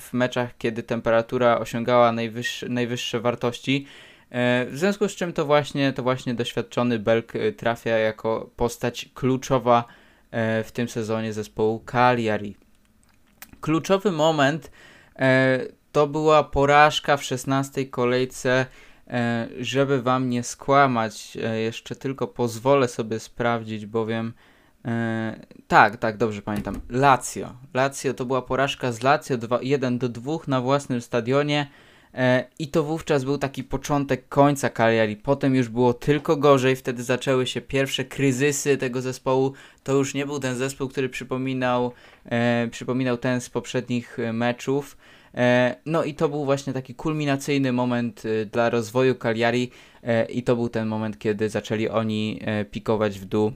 w 0.00 0.12
meczach, 0.12 0.58
kiedy 0.58 0.82
temperatura 0.82 1.58
osiągała 1.58 2.12
najwyższe, 2.12 2.68
najwyższe 2.68 3.20
wartości. 3.20 3.86
E, 4.30 4.66
w 4.66 4.78
związku 4.78 5.08
z 5.08 5.12
czym 5.12 5.32
to 5.32 5.44
właśnie, 5.44 5.92
to 5.92 6.02
właśnie 6.02 6.34
doświadczony 6.34 6.98
Belk 6.98 7.36
e, 7.36 7.52
trafia 7.52 7.98
jako 7.98 8.50
postać 8.56 9.08
kluczowa 9.14 9.84
e, 10.30 10.64
w 10.64 10.72
tym 10.72 10.88
sezonie 10.88 11.32
zespołu 11.32 11.82
Cagliari. 11.86 12.56
Kluczowy 13.60 14.12
moment 14.12 14.70
to 15.92 16.06
była 16.06 16.44
porażka 16.44 17.16
w 17.16 17.24
16 17.24 17.86
kolejce. 17.86 18.66
Żeby 19.60 20.02
wam 20.02 20.30
nie 20.30 20.42
skłamać, 20.42 21.38
jeszcze 21.64 21.96
tylko 21.96 22.26
pozwolę 22.26 22.88
sobie 22.88 23.20
sprawdzić, 23.20 23.86
bowiem 23.86 24.32
tak, 25.68 25.96
tak, 25.96 26.16
dobrze 26.16 26.42
pamiętam. 26.42 26.80
Lazio. 26.88 27.54
Lazio 27.74 28.14
to 28.14 28.24
była 28.24 28.42
porażka 28.42 28.92
z 28.92 29.02
Lazio 29.02 29.38
2, 29.38 29.58
1 29.62 29.98
do 29.98 30.08
2 30.08 30.32
na 30.46 30.60
własnym 30.60 31.00
stadionie. 31.00 31.66
E, 32.14 32.44
I 32.58 32.68
to 32.68 32.82
wówczas 32.82 33.24
był 33.24 33.38
taki 33.38 33.64
początek 33.64 34.28
końca 34.28 34.70
Cagliari. 34.70 35.16
Potem 35.16 35.54
już 35.54 35.68
było 35.68 35.94
tylko 35.94 36.36
gorzej, 36.36 36.76
wtedy 36.76 37.02
zaczęły 37.02 37.46
się 37.46 37.60
pierwsze 37.60 38.04
kryzysy 38.04 38.76
tego 38.76 39.02
zespołu. 39.02 39.52
To 39.84 39.92
już 39.92 40.14
nie 40.14 40.26
był 40.26 40.38
ten 40.38 40.56
zespół, 40.56 40.88
który 40.88 41.08
przypominał, 41.08 41.92
e, 42.24 42.68
przypominał 42.70 43.16
ten 43.16 43.40
z 43.40 43.50
poprzednich 43.50 44.18
e, 44.18 44.32
meczów. 44.32 44.96
E, 45.34 45.76
no 45.86 46.04
i 46.04 46.14
to 46.14 46.28
był 46.28 46.44
właśnie 46.44 46.72
taki 46.72 46.94
kulminacyjny 46.94 47.72
moment 47.72 48.22
dla 48.52 48.70
rozwoju 48.70 49.14
Cagliari 49.14 49.70
i 50.28 50.42
to 50.42 50.56
był 50.56 50.68
ten 50.68 50.88
moment, 50.88 51.18
kiedy 51.18 51.48
zaczęli 51.48 51.88
oni 51.88 52.40
pikować 52.70 53.18
w 53.18 53.24
dół 53.24 53.52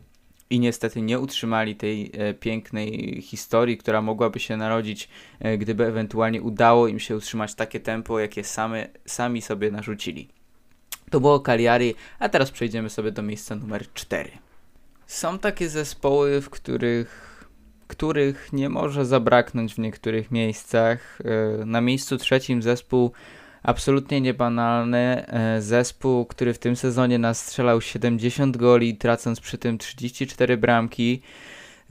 i 0.51 0.61
niestety 0.61 1.03
nie 1.03 1.21
utrzymali 1.21 1.77
tej 1.77 2.11
e, 2.15 2.35
pięknej 2.35 3.19
historii, 3.23 3.77
która 3.77 4.03
mogłaby 4.03 4.41
się 4.41 4.57
narodzić, 4.57 5.09
e, 5.41 5.59
gdyby 5.59 5.87
ewentualnie 5.87 6.43
udało 6.43 6.89
im 6.89 6.99
się 6.99 7.17
utrzymać 7.17 7.55
takie 7.55 7.81
tempo, 7.81 8.21
jakie 8.21 8.45
same, 8.45 8.89
sami 9.07 9.43
sobie 9.43 9.71
narzucili. 9.71 10.29
To 11.11 11.21
było 11.21 11.41
Cagliari, 11.41 11.95
a 12.19 12.29
teraz 12.29 12.51
przejdziemy 12.51 12.91
sobie 12.91 13.13
do 13.13 13.23
miejsca 13.23 13.57
numer 13.57 13.93
4. 13.95 14.31
Są 15.07 15.39
takie 15.39 15.69
zespoły, 15.69 16.41
w 16.41 16.51
których 16.51 17.31
których 17.91 18.53
nie 18.53 18.69
może 18.69 19.05
zabraknąć 19.05 19.75
w 19.75 19.79
niektórych 19.79 20.31
miejscach. 20.31 21.19
E, 21.61 21.65
na 21.65 21.81
miejscu 21.81 22.17
trzecim 22.17 22.63
zespół 22.63 23.13
absolutnie 23.63 24.21
niebanalny 24.21 25.27
e, 25.27 25.63
zespół, 25.63 26.27
który 26.27 26.55
w 26.55 26.59
tym 26.59 26.77
sezonie 26.77 27.19
nastrzelał 27.19 27.81
70 27.81 28.57
goli, 28.57 28.97
tracąc 28.97 29.41
przy 29.41 29.59
tym 29.59 29.79
34 29.79 30.57
bramki. 30.57 31.23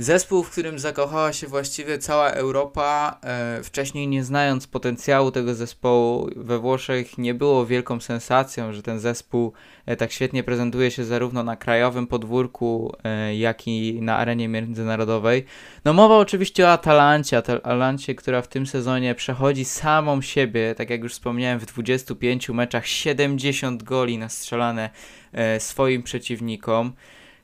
Zespół, 0.02 0.44
w 0.44 0.50
którym 0.50 0.80
zakochała 0.80 1.34
się 1.34 1.48
właściwie 1.48 1.98
cała 1.98 2.32
Europa, 2.32 3.20
e, 3.24 3.64
wcześniej 3.64 4.08
nie 4.08 4.24
znając 4.24 4.68
potencjału 4.68 5.32
tego 5.32 5.56
zespołu 5.56 6.30
we 6.36 6.60
Włoszech, 6.60 7.18
nie 7.18 7.34
było 7.34 7.66
wielką 7.66 8.00
sensacją, 8.00 8.74
że 8.74 8.84
ten 8.84 9.00
zespół 9.00 9.54
e, 9.86 9.96
tak 9.96 10.12
świetnie 10.12 10.44
prezentuje 10.44 10.92
się 10.92 11.06
zarówno 11.06 11.44
na 11.44 11.56
krajowym 11.56 12.08
podwórku, 12.08 12.96
e, 13.04 13.36
jak 13.36 13.68
i 13.68 14.02
na 14.02 14.18
arenie 14.18 14.48
międzynarodowej. 14.48 15.46
No 15.86 15.94
mowa 15.94 16.18
oczywiście 16.18 16.66
o 16.66 16.72
Atalancie, 16.72 17.38
Atalancie, 17.38 18.16
która 18.16 18.42
w 18.42 18.48
tym 18.48 18.68
sezonie 18.68 19.16
przechodzi 19.16 19.66
samą 19.66 20.22
siebie, 20.22 20.76
tak 20.76 20.90
jak 20.90 21.04
już 21.04 21.14
wspomniałem, 21.14 21.60
w 21.60 21.66
25 21.66 22.50
meczach 22.50 22.88
70 22.88 23.84
goli 23.84 24.18
nastrzelane 24.18 24.90
e, 25.34 25.60
swoim 25.60 26.04
przeciwnikom. 26.04 26.94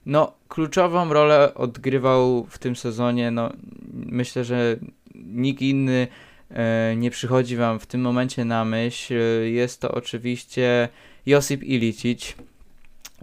No, 0.05 0.33
kluczową 0.47 1.13
rolę 1.13 1.53
odgrywał 1.53 2.45
w 2.49 2.57
tym 2.57 2.75
sezonie. 2.75 3.31
No, 3.31 3.53
myślę, 3.93 4.43
że 4.43 4.77
nikt 5.15 5.61
inny 5.61 6.07
e, 6.51 6.95
nie 6.95 7.11
przychodzi 7.11 7.57
Wam 7.57 7.79
w 7.79 7.85
tym 7.85 8.01
momencie 8.01 8.45
na 8.45 8.65
myśl. 8.65 9.13
Jest 9.43 9.81
to 9.81 9.91
oczywiście 9.91 10.89
Josip 11.25 11.63
Ilicic. 11.63 12.35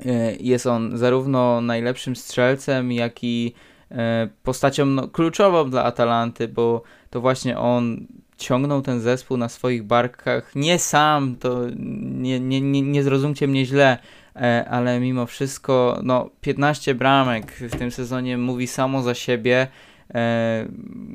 E, 0.07 0.37
jest 0.37 0.67
on 0.67 0.99
zarówno 0.99 1.61
najlepszym 1.61 2.17
strzelcem, 2.17 2.93
jak 2.93 3.25
i 3.25 3.55
e, 3.91 4.29
postacią 4.43 4.87
no, 4.87 5.09
kluczową 5.09 5.71
dla 5.71 5.85
Atalanty, 5.85 6.49
bo 6.49 6.83
to 7.11 7.21
właśnie 7.21 7.59
on 7.59 8.07
ciągnął 8.39 8.83
ten 8.83 9.01
zespół 9.01 9.37
na 9.37 9.49
swoich 9.49 9.83
barkach. 9.83 10.53
Nie 10.55 10.79
sam, 10.79 11.37
to 11.37 11.61
nie, 11.77 12.41
nie, 12.41 12.61
nie, 12.61 12.83
nie 12.83 13.03
zrozumcie 13.03 13.49
mnie 13.49 13.67
źle 13.67 13.99
ale 14.71 15.01
mimo 15.01 15.27
wszystko 15.27 16.01
no, 16.03 16.31
15 16.41 16.95
bramek 16.95 17.53
w 17.53 17.79
tym 17.79 17.91
sezonie 17.91 18.39
mówi 18.39 18.67
samo 18.67 19.03
za 19.03 19.15
siebie. 19.15 19.67
E, 20.15 20.67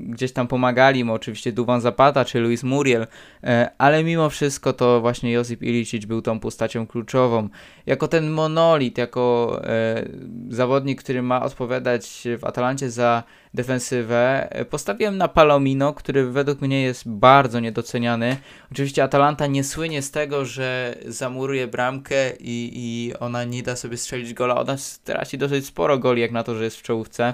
gdzieś 0.08 0.34
tam 0.34 0.48
pomagali 0.48 1.04
mu 1.04 1.14
oczywiście 1.14 1.52
Duwan 1.52 1.82
Zapata 1.82 2.26
czy 2.26 2.40
Luis 2.40 2.64
Muriel, 2.64 3.08
e, 3.44 3.70
ale 3.78 4.04
mimo 4.04 4.30
wszystko 4.30 4.74
to 4.74 5.02
właśnie 5.02 5.32
Josip 5.32 5.64
Ilicic 5.64 6.06
był 6.06 6.22
tą 6.22 6.40
postacią 6.40 6.88
kluczową. 6.88 7.50
Jako 7.86 8.08
ten 8.08 8.30
monolit, 8.30 8.98
jako 8.98 9.60
e, 9.64 10.06
zawodnik, 10.50 11.04
który 11.04 11.22
ma 11.22 11.44
odpowiadać 11.44 12.24
w 12.40 12.46
Atalancie 12.46 12.90
za 12.90 13.24
defensywę, 13.54 14.50
postawiłem 14.70 15.18
na 15.18 15.28
Palomino, 15.28 15.94
który 15.94 16.32
według 16.32 16.62
mnie 16.62 16.82
jest 16.82 17.10
bardzo 17.10 17.60
niedoceniany. 17.60 18.38
Oczywiście 18.72 19.04
Atalanta 19.04 19.48
nie 19.48 19.64
słynie 19.64 20.02
z 20.02 20.12
tego, 20.12 20.46
że 20.46 20.96
zamuruje 21.06 21.68
bramkę 21.68 22.36
i, 22.40 22.72
i 22.76 23.14
ona 23.20 23.44
nie 23.44 23.64
da 23.64 23.76
sobie 23.76 23.98
strzelić 23.98 24.34
gola. 24.34 24.60
Ona 24.60 24.78
straci 24.78 25.38
dosyć 25.38 25.66
sporo 25.66 25.98
goli, 25.98 26.22
jak 26.22 26.32
na 26.32 26.44
to, 26.44 26.56
że 26.56 26.64
jest 26.64 26.78
w 26.78 26.82
czołówce. 26.82 27.34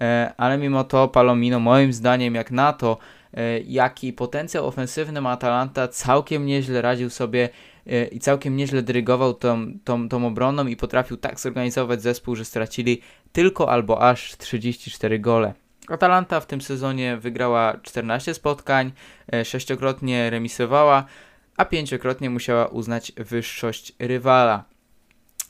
E, 0.00 0.32
ale 0.36 0.58
mimo 0.58 0.84
to 0.84 1.08
Palomino 1.08 1.60
moim 1.60 1.92
zdaniem 1.92 2.34
jak 2.34 2.50
na 2.50 2.72
to, 2.72 2.98
e, 3.34 3.60
jaki 3.60 4.12
potencjał 4.12 4.66
ofensywny 4.66 5.20
ma 5.20 5.30
Atalanta, 5.30 5.88
całkiem 5.88 6.46
nieźle 6.46 6.82
radził 6.82 7.10
sobie 7.10 7.48
e, 7.86 8.06
i 8.06 8.20
całkiem 8.20 8.56
nieźle 8.56 8.82
dyrygował 8.82 9.34
tą, 9.34 9.66
tą, 9.84 10.08
tą 10.08 10.26
obroną 10.26 10.66
i 10.66 10.76
potrafił 10.76 11.16
tak 11.16 11.40
zorganizować 11.40 12.02
zespół, 12.02 12.36
że 12.36 12.44
stracili 12.44 13.02
tylko 13.32 13.70
albo 13.70 14.02
aż 14.08 14.36
34 14.36 15.18
gole. 15.18 15.54
Atalanta 15.88 16.40
w 16.40 16.46
tym 16.46 16.60
sezonie 16.60 17.16
wygrała 17.16 17.78
14 17.82 18.34
spotkań, 18.34 18.92
sześciokrotnie 19.44 20.30
remisowała, 20.30 21.04
a 21.56 21.64
pięciokrotnie 21.64 22.30
musiała 22.30 22.66
uznać 22.66 23.12
wyższość 23.16 23.92
rywala. 23.98 24.64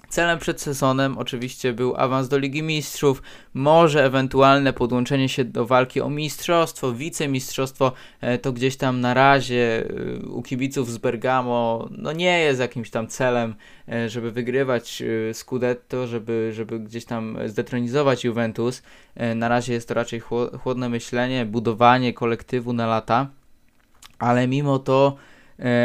Celem 0.08 0.38
przed 0.38 0.60
sezonem 0.60 1.18
oczywiście 1.18 1.72
był 1.72 1.96
awans 1.96 2.28
do 2.28 2.38
Ligi 2.38 2.62
Mistrzów, 2.62 3.22
może 3.54 4.04
ewentualne 4.04 4.72
podłączenie 4.72 5.28
się 5.28 5.44
do 5.44 5.66
walki 5.66 6.00
o 6.00 6.10
mistrzostwo, 6.10 6.92
wicemistrzostwo, 6.92 7.92
e, 8.20 8.38
to 8.38 8.52
gdzieś 8.52 8.76
tam 8.76 9.00
na 9.00 9.14
razie 9.14 9.86
e, 10.22 10.26
u 10.26 10.42
kibiców 10.42 10.90
z 10.90 10.98
Bergamo 10.98 11.88
no 11.90 12.12
nie 12.12 12.40
jest 12.40 12.60
jakimś 12.60 12.90
tam 12.90 13.06
celem, 13.06 13.54
e, 13.88 14.08
żeby 14.08 14.30
wygrywać 14.30 15.02
Scudetto, 15.32 16.06
żeby, 16.06 16.50
żeby 16.54 16.80
gdzieś 16.80 17.04
tam 17.04 17.38
zdetronizować 17.46 18.24
Juventus. 18.24 18.82
Na 19.34 19.48
razie 19.48 19.72
jest 19.72 19.88
to 19.88 19.94
raczej 19.94 20.20
chłodne 20.62 20.88
myślenie, 20.88 21.46
budowanie 21.46 22.12
kolektywu 22.12 22.72
na 22.72 22.86
lata, 22.86 23.26
ale 24.18 24.48
mimo 24.48 24.78
to 24.78 25.16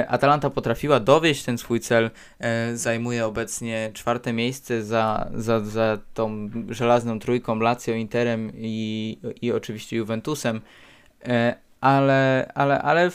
Atalanta 0.07 0.49
potrafiła 0.49 0.99
dowieść 0.99 1.43
ten 1.43 1.57
swój 1.57 1.79
cel, 1.79 2.11
e, 2.39 2.77
zajmuje 2.77 3.25
obecnie 3.25 3.91
czwarte 3.93 4.33
miejsce 4.33 4.83
za, 4.83 5.29
za, 5.33 5.59
za 5.59 5.97
tą 6.13 6.49
żelazną 6.69 7.19
trójką 7.19 7.59
Lazio, 7.59 7.93
Interem 7.93 8.51
i, 8.55 9.17
i 9.41 9.51
oczywiście 9.51 9.97
Juventusem, 9.97 10.61
e, 11.27 11.55
ale, 11.81 12.51
ale, 12.55 12.81
ale 12.81 13.11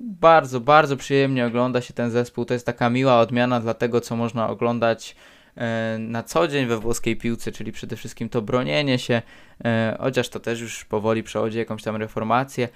bardzo, 0.00 0.60
bardzo 0.60 0.96
przyjemnie 0.96 1.46
ogląda 1.46 1.80
się 1.80 1.94
ten 1.94 2.10
zespół. 2.10 2.44
To 2.44 2.54
jest 2.54 2.66
taka 2.66 2.90
miła 2.90 3.20
odmiana 3.20 3.60
dla 3.60 3.74
tego, 3.74 4.00
co 4.00 4.16
można 4.16 4.48
oglądać 4.48 5.16
na 5.98 6.22
co 6.22 6.48
dzień 6.48 6.66
we 6.66 6.78
włoskiej 6.78 7.16
piłce, 7.16 7.52
czyli 7.52 7.72
przede 7.72 7.96
wszystkim 7.96 8.28
to 8.28 8.42
bronienie 8.42 8.98
się, 8.98 9.22
chociaż 9.98 10.28
to 10.28 10.40
też 10.40 10.60
już 10.60 10.84
powoli 10.84 11.22
przechodzi 11.22 11.58
jakąś 11.58 11.82
tam 11.82 11.96
reformację. 11.96 12.68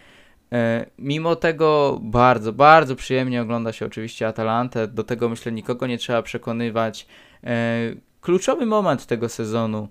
E, 0.52 0.86
mimo 0.98 1.36
tego 1.36 1.98
bardzo, 2.02 2.52
bardzo 2.52 2.96
przyjemnie 2.96 3.42
ogląda 3.42 3.72
się 3.72 3.86
oczywiście 3.86 4.28
Atalantę. 4.28 4.88
Do 4.88 5.04
tego 5.04 5.28
myślę 5.28 5.52
nikogo 5.52 5.86
nie 5.86 5.98
trzeba 5.98 6.22
przekonywać. 6.22 7.06
E, 7.44 7.80
kluczowy 8.20 8.66
moment 8.66 9.06
tego 9.06 9.28
sezonu. 9.28 9.88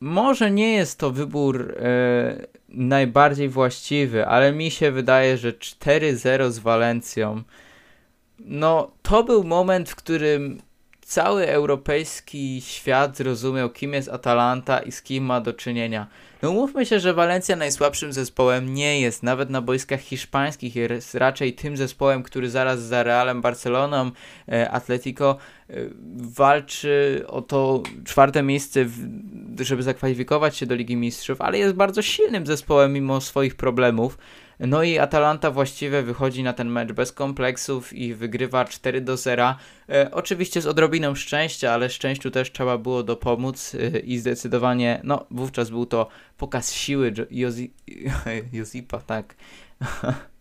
Może 0.00 0.50
nie 0.50 0.72
jest 0.72 0.98
to 0.98 1.10
wybór 1.10 1.74
e, 1.78 2.46
najbardziej 2.68 3.48
właściwy, 3.48 4.26
ale 4.26 4.52
mi 4.52 4.70
się 4.70 4.92
wydaje, 4.92 5.36
że 5.36 5.52
4-0 5.52 6.50
z 6.50 6.58
Walencją. 6.58 7.42
No, 8.38 8.90
to 9.02 9.24
był 9.24 9.44
moment, 9.44 9.90
w 9.90 9.96
którym 9.96 10.60
cały 11.00 11.48
europejski 11.48 12.60
świat 12.60 13.16
zrozumiał, 13.16 13.70
kim 13.70 13.92
jest 13.92 14.08
Atalanta 14.08 14.78
i 14.78 14.92
z 14.92 15.02
kim 15.02 15.24
ma 15.24 15.40
do 15.40 15.52
czynienia. 15.52 16.06
No 16.42 16.52
mówmy 16.52 16.86
się, 16.86 17.00
że 17.00 17.14
Walencja 17.14 17.56
najsłabszym 17.56 18.12
zespołem 18.12 18.74
nie 18.74 19.00
jest, 19.00 19.22
nawet 19.22 19.50
na 19.50 19.60
boiskach 19.62 20.00
hiszpańskich 20.00 20.76
jest 20.76 21.14
raczej 21.14 21.52
tym 21.52 21.76
zespołem, 21.76 22.22
który 22.22 22.50
zaraz 22.50 22.82
za 22.82 23.02
Realem 23.02 23.40
Barceloną, 23.40 24.10
e, 24.48 24.70
Atletico 24.70 25.36
e, 25.70 25.74
walczy 26.16 27.24
o 27.28 27.42
to 27.42 27.82
czwarte 28.04 28.42
miejsce, 28.42 28.86
żeby 29.60 29.82
zakwalifikować 29.82 30.56
się 30.56 30.66
do 30.66 30.74
Ligi 30.74 30.96
Mistrzów, 30.96 31.40
ale 31.40 31.58
jest 31.58 31.74
bardzo 31.74 32.02
silnym 32.02 32.46
zespołem 32.46 32.92
mimo 32.92 33.20
swoich 33.20 33.54
problemów. 33.54 34.18
No 34.60 34.82
i 34.82 34.98
Atalanta 34.98 35.50
właściwie 35.50 36.02
wychodzi 36.02 36.42
na 36.42 36.52
ten 36.52 36.68
mecz 36.68 36.92
bez 36.92 37.12
kompleksów 37.12 37.92
i 37.92 38.14
wygrywa 38.14 38.64
4 38.64 39.00
do 39.00 39.16
0. 39.16 39.54
E, 39.88 40.10
oczywiście 40.12 40.60
z 40.60 40.66
odrobiną 40.66 41.14
szczęścia, 41.14 41.72
ale 41.72 41.90
szczęściu 41.90 42.30
też 42.30 42.52
trzeba 42.52 42.78
było 42.78 43.02
dopomóc 43.02 43.74
e, 43.74 43.98
i 43.98 44.18
zdecydowanie, 44.18 45.00
no 45.04 45.26
wówczas 45.30 45.70
był 45.70 45.86
to 45.86 46.08
pokaz 46.36 46.72
siły 46.72 47.12
Josipa, 48.52 48.98
tak. 48.98 49.34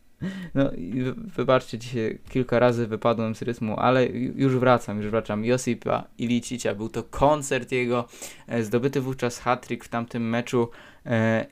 No, 0.56 0.72
wybaczcie, 1.16 1.78
dzisiaj 1.78 2.20
kilka 2.30 2.60
razy 2.60 2.88
wypadłem 2.88 3.36
z 3.36 3.42
rytmu, 3.42 3.80
ale 3.80 4.06
już 4.36 4.56
wracam, 4.56 5.02
już 5.02 5.12
wracam. 5.12 5.46
Josipa 5.46 6.04
Ilicicia, 6.18 6.76
był 6.76 6.90
to 6.90 7.04
koncert 7.04 7.72
jego, 7.72 8.08
e, 8.48 8.64
zdobyty 8.64 9.02
wówczas 9.02 9.40
hat-trick 9.40 9.86
w 9.86 9.90
tamtym 9.90 10.30
meczu 10.30 10.70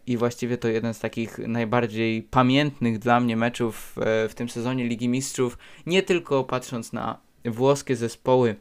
i 0.07 0.17
właściwie 0.17 0.57
to 0.57 0.67
jeden 0.67 0.93
z 0.93 0.99
takich 0.99 1.37
najbardziej 1.37 2.23
pamiętnych 2.23 2.99
dla 2.99 3.19
mnie 3.19 3.37
meczów 3.37 3.95
e, 3.97 4.29
w 4.29 4.35
tym 4.35 4.49
sezonie 4.49 4.87
Ligi 4.87 5.09
Mistrzów, 5.09 5.57
nie 5.85 6.03
tylko 6.03 6.43
patrząc 6.43 6.93
na 6.93 7.19
włoskie 7.45 7.95
zespoły, 7.95 8.55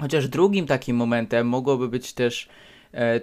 chociaż 0.00 0.28
drugim 0.28 0.66
takim 0.66 0.96
momentem 0.96 1.48
mogłoby 1.48 1.88
być 1.88 2.12
też 2.12 2.48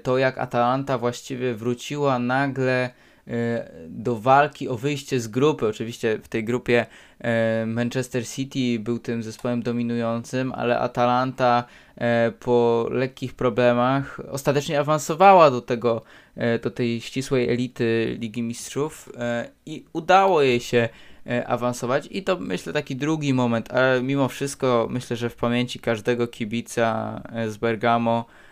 to, 0.04 0.17
jak 0.17 0.38
Atalanta 0.38 0.97
właściwie 0.97 1.54
wróciła 1.54 2.19
nagle 2.19 2.89
E, 2.89 3.08
do 3.87 4.15
walki 4.15 4.69
o 4.69 4.77
wyjście 4.77 5.19
z 5.19 5.27
grupy. 5.27 5.67
Oczywiście 5.67 6.19
w 6.23 6.27
tej 6.27 6.43
grupie 6.43 6.85
e, 7.19 7.65
Manchester 7.65 8.27
City 8.27 8.79
był 8.79 8.99
tym 8.99 9.23
zespołem 9.23 9.61
dominującym, 9.61 10.51
ale 10.51 10.79
Atalanta 10.79 11.63
e, 11.95 12.31
po 12.39 12.87
lekkich 12.91 13.33
problemach 13.33 14.21
ostatecznie 14.31 14.79
awansowała 14.79 15.51
do 15.51 15.61
tego, 15.61 16.01
do 16.63 16.71
tej 16.71 17.01
ścisłej 17.01 17.49
elity 17.49 18.17
Ligi 18.19 18.41
Mistrzów 18.41 19.09
i 19.65 19.85
udało 19.93 20.41
jej 20.41 20.59
się 20.59 20.89
awansować 21.45 22.07
i 22.11 22.23
to 22.23 22.37
myślę 22.39 22.73
taki 22.73 22.95
drugi 22.95 23.33
moment, 23.33 23.73
ale 23.73 24.03
mimo 24.03 24.27
wszystko 24.27 24.87
myślę, 24.89 25.17
że 25.17 25.29
w 25.29 25.35
pamięci 25.35 25.79
każdego 25.79 26.27
kibica 26.27 27.21
z 27.47 27.57
Bergamo 27.57 28.25
E, 28.25 28.48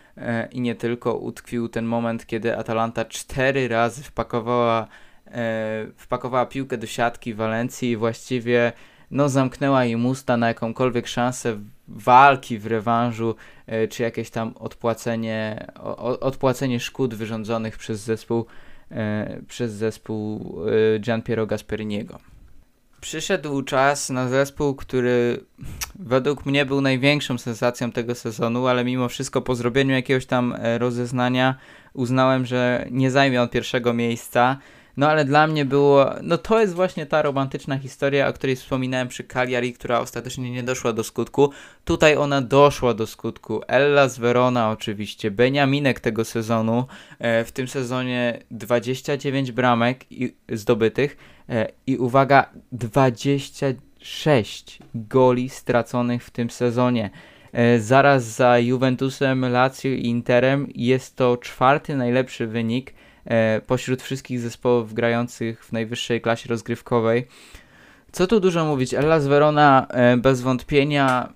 i 0.52 0.62
nie 0.62 0.76
tylko 0.76 1.14
utkwił 1.14 1.70
ten 1.70 1.86
moment, 1.86 2.26
kiedy 2.26 2.58
Atalanta 2.58 3.06
cztery 3.06 3.68
razy 3.68 4.04
wpakowała, 4.04 4.88
e, 5.28 5.88
wpakowała 5.96 6.46
piłkę 6.46 6.78
do 6.78 6.88
siatki 6.88 7.34
Walencji 7.34 7.92
i 7.92 7.98
właściwie 7.98 8.74
no 9.12 9.30
zamknęła 9.30 9.86
im 9.86 10.06
usta 10.06 10.38
na 10.38 10.48
jakąkolwiek 10.48 11.08
szansę 11.08 11.58
walki 11.88 12.60
w 12.60 12.66
rewanżu, 12.66 13.36
e, 13.68 13.88
czy 13.88 14.04
jakieś 14.04 14.30
tam 14.30 14.54
odpłacenie, 14.58 15.68
odpłacenie 16.22 16.80
szkód 16.80 17.16
wyrządzonych 17.16 17.78
przez 17.78 18.00
zespół, 18.00 18.46
e, 18.92 19.42
przez 19.48 19.74
zespół 19.74 20.56
e, 20.96 21.00
Gianpiero 21.00 21.48
Gasperiniego. 21.48 22.37
Przyszedł 23.02 23.62
czas 23.62 24.10
na 24.10 24.30
zespół, 24.30 24.76
który 24.76 25.44
według 26.00 26.46
mnie 26.46 26.66
był 26.66 26.82
największą 26.82 27.38
sensacją 27.38 27.92
tego 27.92 28.16
sezonu, 28.16 28.68
ale 28.68 28.86
mimo 28.86 29.10
wszystko 29.10 29.42
po 29.42 29.56
zrobieniu 29.56 29.94
jakiegoś 29.94 30.26
tam 30.26 30.56
rozeznania 30.78 31.56
uznałem, 31.94 32.46
że 32.46 32.88
nie 32.92 33.12
zajmie 33.12 33.42
on 33.42 33.50
pierwszego 33.50 33.94
miejsca. 33.94 34.58
No 34.98 35.10
ale 35.10 35.26
dla 35.26 35.48
mnie 35.48 35.66
było, 35.66 36.06
no 36.22 36.38
to 36.38 36.60
jest 36.60 36.74
właśnie 36.74 37.06
ta 37.06 37.22
romantyczna 37.22 37.78
historia, 37.78 38.28
o 38.28 38.34
której 38.34 38.56
wspominałem 38.56 39.08
przy 39.08 39.24
Cagliari, 39.24 39.74
która 39.74 40.00
ostatecznie 40.00 40.52
nie 40.52 40.64
doszła 40.64 40.94
do 40.94 41.04
skutku. 41.04 41.52
Tutaj 41.86 42.16
ona 42.16 42.42
doszła 42.42 42.94
do 42.94 43.08
skutku. 43.08 43.62
Ella 43.68 44.10
z 44.10 44.18
Verona 44.18 44.72
oczywiście, 44.72 45.32
Beniaminek 45.32 46.00
tego 46.00 46.26
sezonu, 46.26 46.86
e, 47.20 47.46
w 47.46 47.52
tym 47.52 47.68
sezonie 47.68 48.40
29 48.52 49.52
bramek 49.52 50.06
zdobytych 50.50 51.18
e, 51.50 51.68
i 51.88 51.98
uwaga, 51.98 52.50
26 52.72 54.80
goli 54.96 55.50
straconych 55.50 56.24
w 56.24 56.30
tym 56.30 56.50
sezonie. 56.50 57.10
E, 57.54 57.80
zaraz 57.80 58.24
za 58.24 58.60
Juventusem, 58.60 59.52
Lazio 59.52 59.90
i 59.90 60.06
Interem 60.06 60.68
jest 60.76 61.16
to 61.16 61.38
czwarty 61.38 61.96
najlepszy 61.96 62.48
wynik 62.48 62.94
pośród 63.68 64.02
wszystkich 64.02 64.40
zespołów 64.40 64.94
grających 64.94 65.66
w 65.66 65.72
najwyższej 65.72 66.22
klasie 66.22 66.50
rozgrywkowej. 66.50 67.28
Co 68.12 68.28
tu 68.28 68.40
dużo 68.40 68.66
mówić, 68.66 68.92
Hellas 68.92 69.28
Verona 69.28 69.88
e, 69.90 70.18
bez 70.18 70.42
wątpienia 70.42 71.34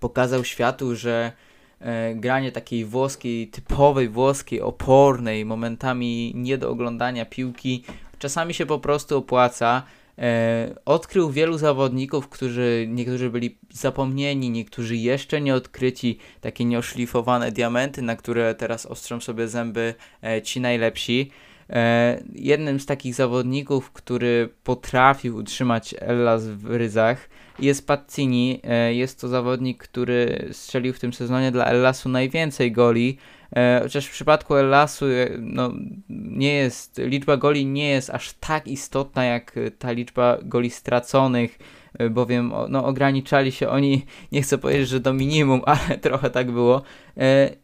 pokazał 0.00 0.44
światu, 0.44 0.96
że 0.96 1.32
e, 1.80 2.14
granie 2.14 2.52
takiej 2.52 2.84
włoskiej, 2.84 3.48
typowej 3.48 4.08
włoskiej, 4.08 4.60
opornej, 4.60 5.44
momentami 5.44 6.32
nie 6.34 6.58
do 6.58 6.70
oglądania 6.70 7.26
piłki, 7.26 7.84
czasami 8.18 8.54
się 8.54 8.66
po 8.66 8.78
prostu 8.78 9.18
opłaca. 9.18 9.82
E, 10.18 10.74
odkrył 10.84 11.30
wielu 11.30 11.58
zawodników, 11.58 12.28
którzy 12.28 12.86
niektórzy 12.88 13.30
byli 13.30 13.58
zapomnieni, 13.70 14.50
niektórzy 14.50 14.96
jeszcze 14.96 15.40
nie 15.40 15.54
odkryci, 15.54 16.18
takie 16.40 16.64
nieoszlifowane 16.64 17.52
diamenty, 17.52 18.02
na 18.02 18.16
które 18.16 18.54
teraz 18.54 18.86
ostrzą 18.86 19.20
sobie 19.20 19.48
zęby 19.48 19.94
e, 20.22 20.42
ci 20.42 20.60
najlepsi. 20.60 21.30
E, 21.70 22.22
jednym 22.34 22.80
z 22.80 22.86
takich 22.86 23.14
zawodników, 23.14 23.90
który 23.92 24.48
potrafił 24.64 25.36
utrzymać 25.36 25.94
Ellas 25.98 26.46
w 26.46 26.70
ryzach 26.70 27.28
jest 27.58 27.86
Pazzini. 27.86 28.62
Jest 28.90 29.20
to 29.20 29.28
zawodnik, 29.28 29.78
który 29.78 30.48
strzelił 30.52 30.92
w 30.92 31.00
tym 31.00 31.12
sezonie 31.12 31.52
dla 31.52 31.64
Ellasu 31.64 32.08
najwięcej 32.08 32.72
goli. 32.72 33.18
E, 33.56 33.80
chociaż 33.82 34.06
w 34.06 34.10
przypadku 34.10 34.56
Ellasu 34.56 35.06
e, 35.06 35.28
no, 35.38 35.72
nie 36.08 36.54
jest, 36.54 36.98
liczba 36.98 37.36
goli 37.36 37.66
nie 37.66 37.88
jest 37.88 38.10
aż 38.10 38.32
tak 38.32 38.66
istotna 38.66 39.24
jak 39.24 39.54
ta 39.78 39.92
liczba 39.92 40.38
goli 40.42 40.70
straconych, 40.70 41.58
e, 41.98 42.10
bowiem 42.10 42.52
no, 42.68 42.84
ograniczali 42.84 43.52
się 43.52 43.68
oni, 43.68 44.06
nie 44.32 44.42
chcę 44.42 44.58
powiedzieć, 44.58 44.88
że 44.88 45.00
do 45.00 45.12
minimum, 45.12 45.62
ale 45.66 45.98
trochę 45.98 46.30
tak 46.30 46.50
było. 46.50 46.82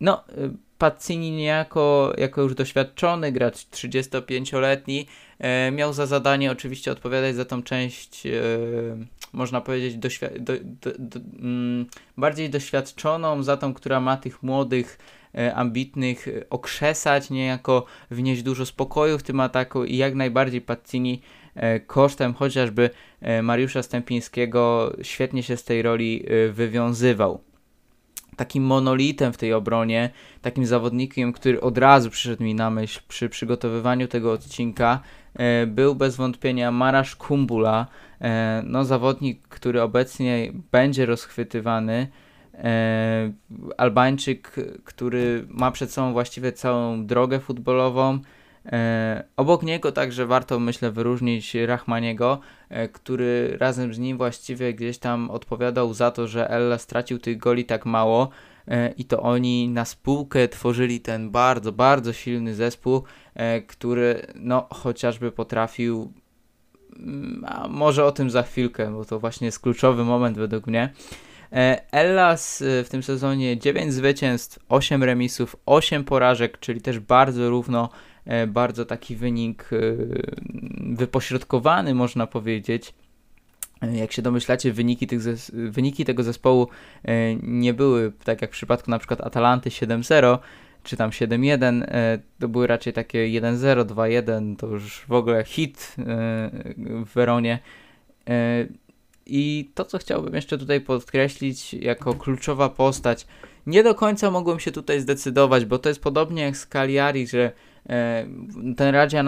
No, 0.00 0.24
Pazzini 0.78 1.30
niejako, 1.30 2.12
jako 2.18 2.42
już 2.42 2.54
doświadczony 2.54 3.32
gracz, 3.32 3.56
35-letni, 3.56 5.06
miał 5.72 5.92
za 5.92 6.06
zadanie 6.06 6.50
oczywiście 6.50 6.92
odpowiadać 6.92 7.34
za 7.36 7.44
tą 7.44 7.62
część, 7.62 8.22
można 9.32 9.60
powiedzieć, 9.60 9.96
doświ- 9.96 10.38
do, 10.38 10.52
do, 10.62 10.90
do, 10.98 11.20
mm, 11.38 11.86
bardziej 12.16 12.50
doświadczoną, 12.50 13.42
za 13.42 13.56
tą, 13.56 13.74
która 13.74 14.00
ma 14.00 14.16
tych 14.16 14.42
młodych 14.42 14.98
E, 14.98 15.23
ambitnych 15.54 16.28
e, 16.28 16.50
okrzesać, 16.50 17.30
niejako 17.30 17.84
wnieść 18.10 18.42
dużo 18.42 18.66
spokoju 18.66 19.18
w 19.18 19.22
tym 19.22 19.40
ataku 19.40 19.84
i 19.84 19.96
jak 19.96 20.14
najbardziej 20.14 20.60
Pazzini 20.60 21.20
e, 21.54 21.80
kosztem 21.80 22.34
chociażby 22.34 22.90
Mariusza 23.42 23.82
Stępińskiego 23.82 24.92
świetnie 25.02 25.42
się 25.42 25.56
z 25.56 25.64
tej 25.64 25.82
roli 25.82 26.24
wywiązywał. 26.52 27.40
Takim 28.36 28.64
monolitem 28.64 29.32
w 29.32 29.36
tej 29.36 29.52
obronie, 29.52 30.10
takim 30.42 30.66
zawodnikiem, 30.66 31.32
który 31.32 31.60
od 31.60 31.78
razu 31.78 32.10
przyszedł 32.10 32.42
mi 32.42 32.54
na 32.54 32.70
myśl 32.70 33.00
przy 33.08 33.28
przygotowywaniu 33.28 34.08
tego 34.08 34.32
odcinka, 34.32 35.00
był 35.66 35.94
bez 35.94 36.16
wątpienia 36.16 36.70
Marasz 36.70 37.16
Kumbula, 37.16 37.86
no 38.64 38.84
zawodnik, 38.84 39.48
który 39.48 39.82
obecnie 39.82 40.52
będzie 40.72 41.06
rozchwytywany 41.06 42.06
E, 42.06 42.23
Albańczyk, 43.76 44.56
który 44.84 45.46
ma 45.48 45.70
przed 45.70 45.92
sobą 45.92 46.12
właściwie 46.12 46.52
całą 46.52 47.06
drogę 47.06 47.40
futbolową. 47.40 48.18
E, 48.66 49.24
obok 49.36 49.62
niego 49.62 49.92
także 49.92 50.26
warto, 50.26 50.58
myślę, 50.60 50.90
wyróżnić 50.90 51.54
Rachmaniego, 51.54 52.40
e, 52.68 52.88
który 52.88 53.56
razem 53.60 53.94
z 53.94 53.98
nim 53.98 54.16
właściwie 54.16 54.74
gdzieś 54.74 54.98
tam 54.98 55.30
odpowiadał 55.30 55.94
za 55.94 56.10
to, 56.10 56.26
że 56.26 56.50
Ella 56.50 56.78
stracił 56.78 57.18
tych 57.18 57.38
goli 57.38 57.64
tak 57.64 57.86
mało 57.86 58.28
i 58.96 59.04
to 59.04 59.22
oni 59.22 59.68
na 59.68 59.84
spółkę 59.84 60.48
tworzyli 60.48 61.00
ten 61.00 61.30
bardzo, 61.30 61.72
bardzo 61.72 62.12
silny 62.12 62.54
zespół, 62.54 63.02
który 63.66 64.26
no 64.34 64.66
chociażby 64.70 65.32
potrafił 65.32 66.12
mm, 66.96 67.44
a 67.48 67.68
może 67.68 68.04
o 68.04 68.12
tym 68.12 68.30
za 68.30 68.42
chwilkę, 68.42 68.92
bo 68.92 69.04
to 69.04 69.20
właśnie 69.20 69.44
jest 69.44 69.60
kluczowy 69.60 70.04
moment 70.04 70.38
według 70.38 70.66
mnie. 70.66 70.92
E, 71.52 71.92
Ellas 71.92 72.62
e, 72.62 72.84
w 72.84 72.88
tym 72.88 73.02
sezonie 73.02 73.58
9 73.58 73.92
zwycięstw, 73.92 74.58
8 74.68 75.02
remisów, 75.02 75.56
8 75.66 76.04
porażek, 76.04 76.58
czyli 76.60 76.80
też 76.80 76.98
bardzo 76.98 77.50
równo, 77.50 77.88
e, 78.24 78.46
bardzo 78.46 78.84
taki 78.84 79.16
wynik 79.16 79.70
wypośrodkowany 80.80 81.94
można 81.94 82.26
powiedzieć. 82.26 82.94
Jak 83.92 84.12
się 84.12 84.22
domyślacie, 84.22 84.72
wyniki, 84.72 85.06
tych 85.06 85.20
wyniki 85.52 86.04
tego 86.04 86.22
zespołu 86.22 86.68
nie 87.42 87.74
były 87.74 88.12
tak 88.24 88.42
jak 88.42 88.50
w 88.50 88.52
przypadku 88.52 88.90
na 88.90 88.98
przykład 88.98 89.20
Atalanty 89.20 89.70
7-0, 89.70 90.38
czy 90.82 90.96
tam 90.96 91.10
7-1, 91.10 91.86
to 92.38 92.48
były 92.48 92.66
raczej 92.66 92.92
takie 92.92 93.18
1-0, 93.18 93.84
2-1, 93.84 94.56
to 94.56 94.66
już 94.66 95.04
w 95.08 95.12
ogóle 95.12 95.44
hit 95.44 95.96
w 96.86 97.10
Weronie. 97.14 97.58
I 99.26 99.70
to, 99.74 99.84
co 99.84 99.98
chciałbym 99.98 100.34
jeszcze 100.34 100.58
tutaj 100.58 100.80
podkreślić 100.80 101.74
jako 101.74 102.14
kluczowa 102.14 102.68
postać, 102.68 103.26
nie 103.66 103.82
do 103.82 103.94
końca 103.94 104.30
mogłem 104.30 104.60
się 104.60 104.72
tutaj 104.72 105.00
zdecydować, 105.00 105.64
bo 105.64 105.78
to 105.78 105.88
jest 105.88 106.02
podobnie 106.02 106.42
jak 106.42 106.56
z 106.56 106.66
Cagliari, 106.66 107.26
że 107.26 107.52
ten 108.76 108.94
Radia 108.94 109.22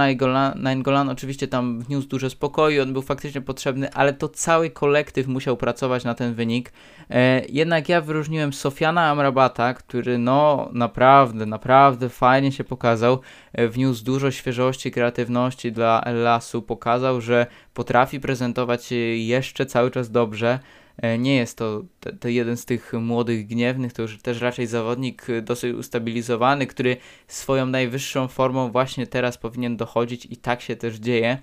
Nainggolan 0.54 1.08
oczywiście 1.08 1.48
tam 1.48 1.80
wniósł 1.80 2.08
dużo 2.08 2.30
spokoju, 2.30 2.82
on 2.82 2.92
był 2.92 3.02
faktycznie 3.02 3.40
potrzebny, 3.40 3.92
ale 3.92 4.12
to 4.12 4.28
cały 4.28 4.70
kolektyw 4.70 5.26
musiał 5.26 5.56
pracować 5.56 6.04
na 6.04 6.14
ten 6.14 6.34
wynik. 6.34 6.72
E, 7.10 7.42
jednak 7.48 7.88
ja 7.88 8.00
wyróżniłem 8.00 8.52
Sofiana 8.52 9.10
Amrabata, 9.10 9.74
który 9.74 10.18
no 10.18 10.68
naprawdę, 10.72 11.46
naprawdę 11.46 12.08
fajnie 12.08 12.52
się 12.52 12.64
pokazał, 12.64 13.20
e, 13.52 13.68
wniósł 13.68 14.04
dużo 14.04 14.30
świeżości, 14.30 14.90
kreatywności 14.90 15.72
dla 15.72 16.02
Ellasu, 16.02 16.62
pokazał, 16.62 17.20
że 17.20 17.46
potrafi 17.74 18.20
prezentować 18.20 18.84
się 18.84 18.96
jeszcze 18.96 19.66
cały 19.66 19.90
czas 19.90 20.10
dobrze. 20.10 20.58
E, 21.02 21.18
nie 21.18 21.36
jest 21.36 21.58
to, 21.58 21.82
to, 22.20 22.28
jeden 22.28 22.56
z 22.56 22.64
tych 22.64 22.92
młodych, 22.92 23.46
gniewnych, 23.46 23.92
to 23.92 24.02
już 24.02 24.18
też 24.18 24.40
raczej 24.40 24.66
zawodnik 24.66 25.30
e, 25.30 25.42
dosyć 25.42 25.74
ustabilizowany, 25.74 26.66
który 26.66 26.96
swoją 27.28 27.66
najwyższą 27.66 28.28
formą 28.28 28.70
właśnie 28.72 29.06
teraz 29.06 29.38
powinien 29.38 29.76
dochodzić 29.76 30.26
i 30.30 30.36
tak 30.36 30.60
się 30.60 30.76
też 30.76 30.96
dzieje. 30.96 31.38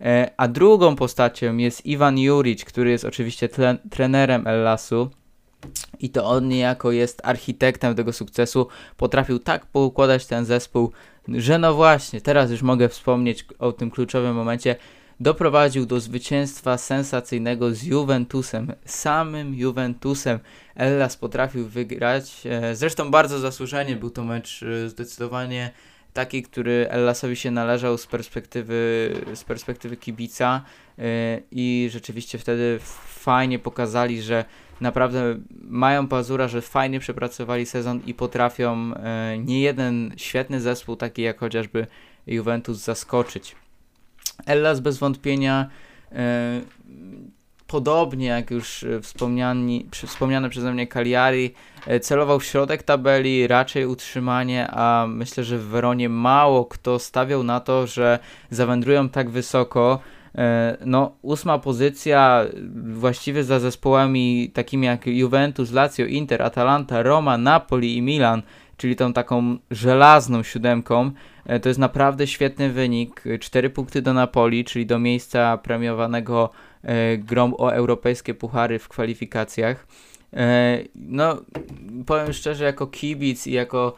E, 0.00 0.30
a 0.36 0.48
drugą 0.48 0.96
postacią 0.96 1.56
jest 1.56 1.86
Iwan 1.86 2.18
Juric, 2.18 2.64
który 2.64 2.90
jest 2.90 3.04
oczywiście 3.04 3.48
tlen, 3.48 3.78
trenerem 3.90 4.46
Ellasu. 4.46 5.10
I 5.98 6.10
to 6.10 6.24
on 6.24 6.48
niejako 6.48 6.92
jest 6.92 7.20
architektem 7.24 7.94
tego 7.94 8.12
sukcesu. 8.12 8.68
Potrafił 8.96 9.38
tak 9.38 9.66
poukładać 9.66 10.26
ten 10.26 10.44
zespół, 10.44 10.92
że 11.28 11.58
no 11.58 11.74
właśnie, 11.74 12.20
teraz 12.20 12.50
już 12.50 12.62
mogę 12.62 12.88
wspomnieć 12.88 13.44
o 13.58 13.72
tym 13.72 13.90
kluczowym 13.90 14.36
momencie 14.36 14.76
doprowadził 15.20 15.86
do 15.86 16.00
zwycięstwa 16.00 16.78
sensacyjnego 16.78 17.74
z 17.74 17.82
Juventusem, 17.82 18.72
samym 18.84 19.54
Juventusem. 19.54 20.38
Ellas 20.74 21.16
potrafił 21.16 21.68
wygrać, 21.68 22.42
e, 22.46 22.76
zresztą 22.76 23.10
bardzo 23.10 23.38
zasłużenie 23.38 23.96
był 23.96 24.10
to 24.10 24.24
mecz 24.24 24.62
e, 24.62 24.88
zdecydowanie 24.88 25.70
taki, 26.12 26.42
który 26.42 26.86
Ellasowi 26.90 27.36
się 27.36 27.50
należał 27.50 27.98
z 27.98 28.06
perspektywy, 28.06 29.10
z 29.34 29.44
perspektywy 29.44 29.96
kibica 29.96 30.64
e, 30.98 31.02
i 31.50 31.88
rzeczywiście 31.92 32.38
wtedy 32.38 32.78
fajnie 33.06 33.58
pokazali, 33.58 34.22
że 34.22 34.44
naprawdę 34.80 35.38
mają 35.62 36.08
pazura, 36.08 36.48
że 36.48 36.62
fajnie 36.62 37.00
przepracowali 37.00 37.66
sezon 37.66 38.00
i 38.06 38.14
potrafią 38.14 38.92
nie 39.38 39.60
jeden 39.60 40.12
świetny 40.16 40.60
zespół, 40.60 40.96
taki 40.96 41.22
jak 41.22 41.38
chociażby 41.38 41.86
Juventus, 42.26 42.78
zaskoczyć. 42.78 43.56
Ellas 44.46 44.80
bez 44.80 44.98
wątpienia 44.98 45.66
e, 46.12 46.60
podobnie 47.66 48.26
jak 48.26 48.50
już 48.50 48.84
wspomniani, 49.02 49.86
wspomniane 50.06 50.50
przeze 50.50 50.72
mnie 50.72 50.86
Cagliari, 50.86 51.54
celował 52.02 52.40
w 52.40 52.44
środek 52.44 52.82
tabeli, 52.82 53.46
raczej 53.46 53.86
utrzymanie, 53.86 54.68
a 54.70 55.06
myślę, 55.08 55.44
że 55.44 55.58
w 55.58 55.64
Weronie 55.64 56.08
mało 56.08 56.64
kto 56.64 56.98
stawiał 56.98 57.42
na 57.42 57.60
to, 57.60 57.86
że 57.86 58.18
zawędrują 58.50 59.08
tak 59.08 59.30
wysoko. 59.30 60.00
No, 60.86 61.12
ósma 61.22 61.58
pozycja 61.58 62.44
właściwie 62.94 63.44
za 63.44 63.60
zespołami 63.60 64.50
takimi 64.54 64.86
jak 64.86 65.06
Juventus, 65.06 65.72
Lazio, 65.72 66.04
Inter, 66.04 66.42
Atalanta, 66.42 67.02
Roma, 67.02 67.38
Napoli 67.38 67.96
i 67.96 68.02
Milan 68.02 68.42
czyli 68.80 68.96
tą 68.96 69.12
taką 69.12 69.58
żelazną 69.70 70.42
siódemką. 70.42 71.10
E, 71.46 71.60
to 71.60 71.68
jest 71.68 71.78
naprawdę 71.78 72.26
świetny 72.26 72.70
wynik. 72.70 73.24
Cztery 73.40 73.70
punkty 73.70 74.02
do 74.02 74.14
Napoli, 74.14 74.64
czyli 74.64 74.86
do 74.86 74.98
miejsca 74.98 75.58
premiowanego 75.58 76.50
e, 76.82 77.18
grom 77.18 77.54
o 77.58 77.74
europejskie 77.74 78.34
puchary 78.34 78.78
w 78.78 78.88
kwalifikacjach. 78.88 79.86
E, 80.32 80.78
no, 80.94 81.36
powiem 82.06 82.32
szczerze, 82.32 82.64
jako 82.64 82.86
kibic 82.86 83.46
i 83.46 83.52
jako 83.52 83.96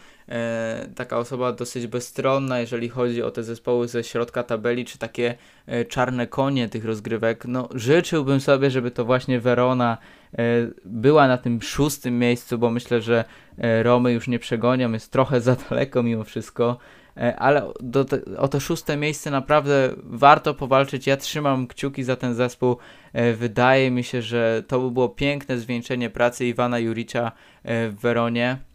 taka 0.94 1.18
osoba 1.18 1.52
dosyć 1.52 1.86
bezstronna, 1.86 2.60
jeżeli 2.60 2.88
chodzi 2.88 3.22
o 3.22 3.30
te 3.30 3.44
zespoły 3.44 3.88
ze 3.88 4.04
środka 4.04 4.42
tabeli, 4.42 4.84
czy 4.84 4.98
takie 4.98 5.34
e, 5.66 5.84
czarne 5.84 6.26
konie 6.26 6.68
tych 6.68 6.84
rozgrywek, 6.84 7.44
no 7.44 7.68
życzyłbym 7.74 8.40
sobie, 8.40 8.70
żeby 8.70 8.90
to 8.90 9.04
właśnie 9.04 9.40
Verona 9.40 9.98
e, 10.32 10.36
była 10.84 11.28
na 11.28 11.38
tym 11.38 11.62
szóstym 11.62 12.18
miejscu, 12.18 12.58
bo 12.58 12.70
myślę, 12.70 13.00
że 13.00 13.24
e, 13.58 13.82
Romy 13.82 14.12
już 14.12 14.28
nie 14.28 14.38
przegonią, 14.38 14.92
jest 14.92 15.12
trochę 15.12 15.40
za 15.40 15.56
daleko 15.70 16.02
mimo 16.02 16.24
wszystko. 16.24 16.78
E, 17.16 17.36
ale 17.36 17.72
te, 18.08 18.36
o 18.36 18.48
to 18.48 18.60
szóste 18.60 18.96
miejsce 18.96 19.30
naprawdę 19.30 19.90
warto 19.96 20.54
powalczyć. 20.54 21.06
Ja 21.06 21.16
trzymam 21.16 21.66
kciuki 21.66 22.04
za 22.04 22.16
ten 22.16 22.34
zespół. 22.34 22.76
E, 23.12 23.32
wydaje 23.32 23.90
mi 23.90 24.04
się, 24.04 24.22
że 24.22 24.62
to 24.68 24.80
by 24.80 24.90
było 24.90 25.08
piękne 25.08 25.58
zwieńczenie 25.58 26.10
pracy 26.10 26.46
Iwana 26.46 26.78
Juricza 26.78 27.32
e, 27.62 27.88
w 27.88 27.94
Weronie. 27.94 28.71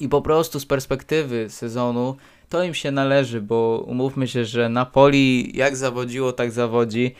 I 0.00 0.08
po 0.08 0.22
prostu 0.22 0.60
z 0.60 0.66
perspektywy 0.66 1.50
sezonu 1.50 2.16
to 2.48 2.62
im 2.62 2.74
się 2.74 2.90
należy, 2.90 3.40
bo 3.40 3.84
umówmy 3.86 4.28
się, 4.28 4.44
że 4.44 4.68
Napoli 4.68 5.56
jak 5.56 5.76
zawodziło, 5.76 6.32
tak 6.32 6.50
zawodzi. 6.50 7.14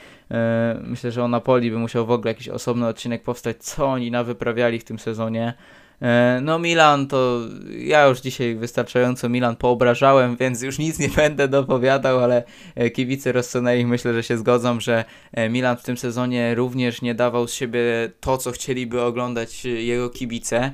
Myślę, 0.83 1.13
że 1.13 1.25
o 1.25 1.29
Napoli 1.29 1.71
by 1.71 1.79
musiał 1.79 2.07
w 2.07 2.11
ogóle 2.11 2.31
jakiś 2.31 2.49
osobny 2.49 2.87
odcinek 2.87 3.23
powstać, 3.23 3.57
co 3.61 3.87
oni 3.87 4.11
nawyprawiali 4.11 4.79
w 4.79 4.85
tym 4.85 4.99
sezonie. 4.99 5.55
E, 6.03 6.41
no 6.43 6.59
Milan 6.59 7.07
to 7.07 7.41
ja 7.79 8.07
już 8.07 8.21
dzisiaj 8.21 8.55
wystarczająco 8.55 9.29
Milan 9.29 9.57
poobrażałem, 9.57 10.37
więc 10.37 10.63
już 10.63 10.79
nic 10.79 10.99
nie 10.99 11.09
będę 11.09 11.49
dopowiadał, 11.49 12.19
ale 12.19 12.43
e, 12.75 12.91
kibice 12.91 13.33
Rossoneri 13.33 13.87
myślę, 13.87 14.15
że 14.15 14.23
się 14.23 14.39
zgodzą, 14.39 14.81
że 14.81 15.05
e, 15.33 15.49
Milan 15.49 15.77
w 15.77 15.83
tym 15.83 15.97
sezonie 15.97 16.55
również 16.55 17.03
nie 17.03 17.15
dawał 17.15 17.49
z 17.49 17.55
siebie 17.55 17.83
to, 18.21 18.39
co 18.39 18.51
chcieliby 18.51 19.03
oglądać 19.03 19.65
jego 19.65 20.11
kibice. 20.11 20.73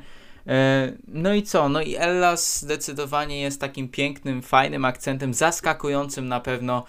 No 1.08 1.34
i 1.34 1.42
co? 1.42 1.68
No 1.68 1.82
i 1.82 1.96
Ellas 1.96 2.60
zdecydowanie 2.60 3.40
jest 3.40 3.60
takim 3.60 3.88
pięknym, 3.88 4.42
fajnym 4.42 4.84
akcentem, 4.84 5.34
zaskakującym 5.34 6.28
na 6.28 6.40
pewno, 6.40 6.84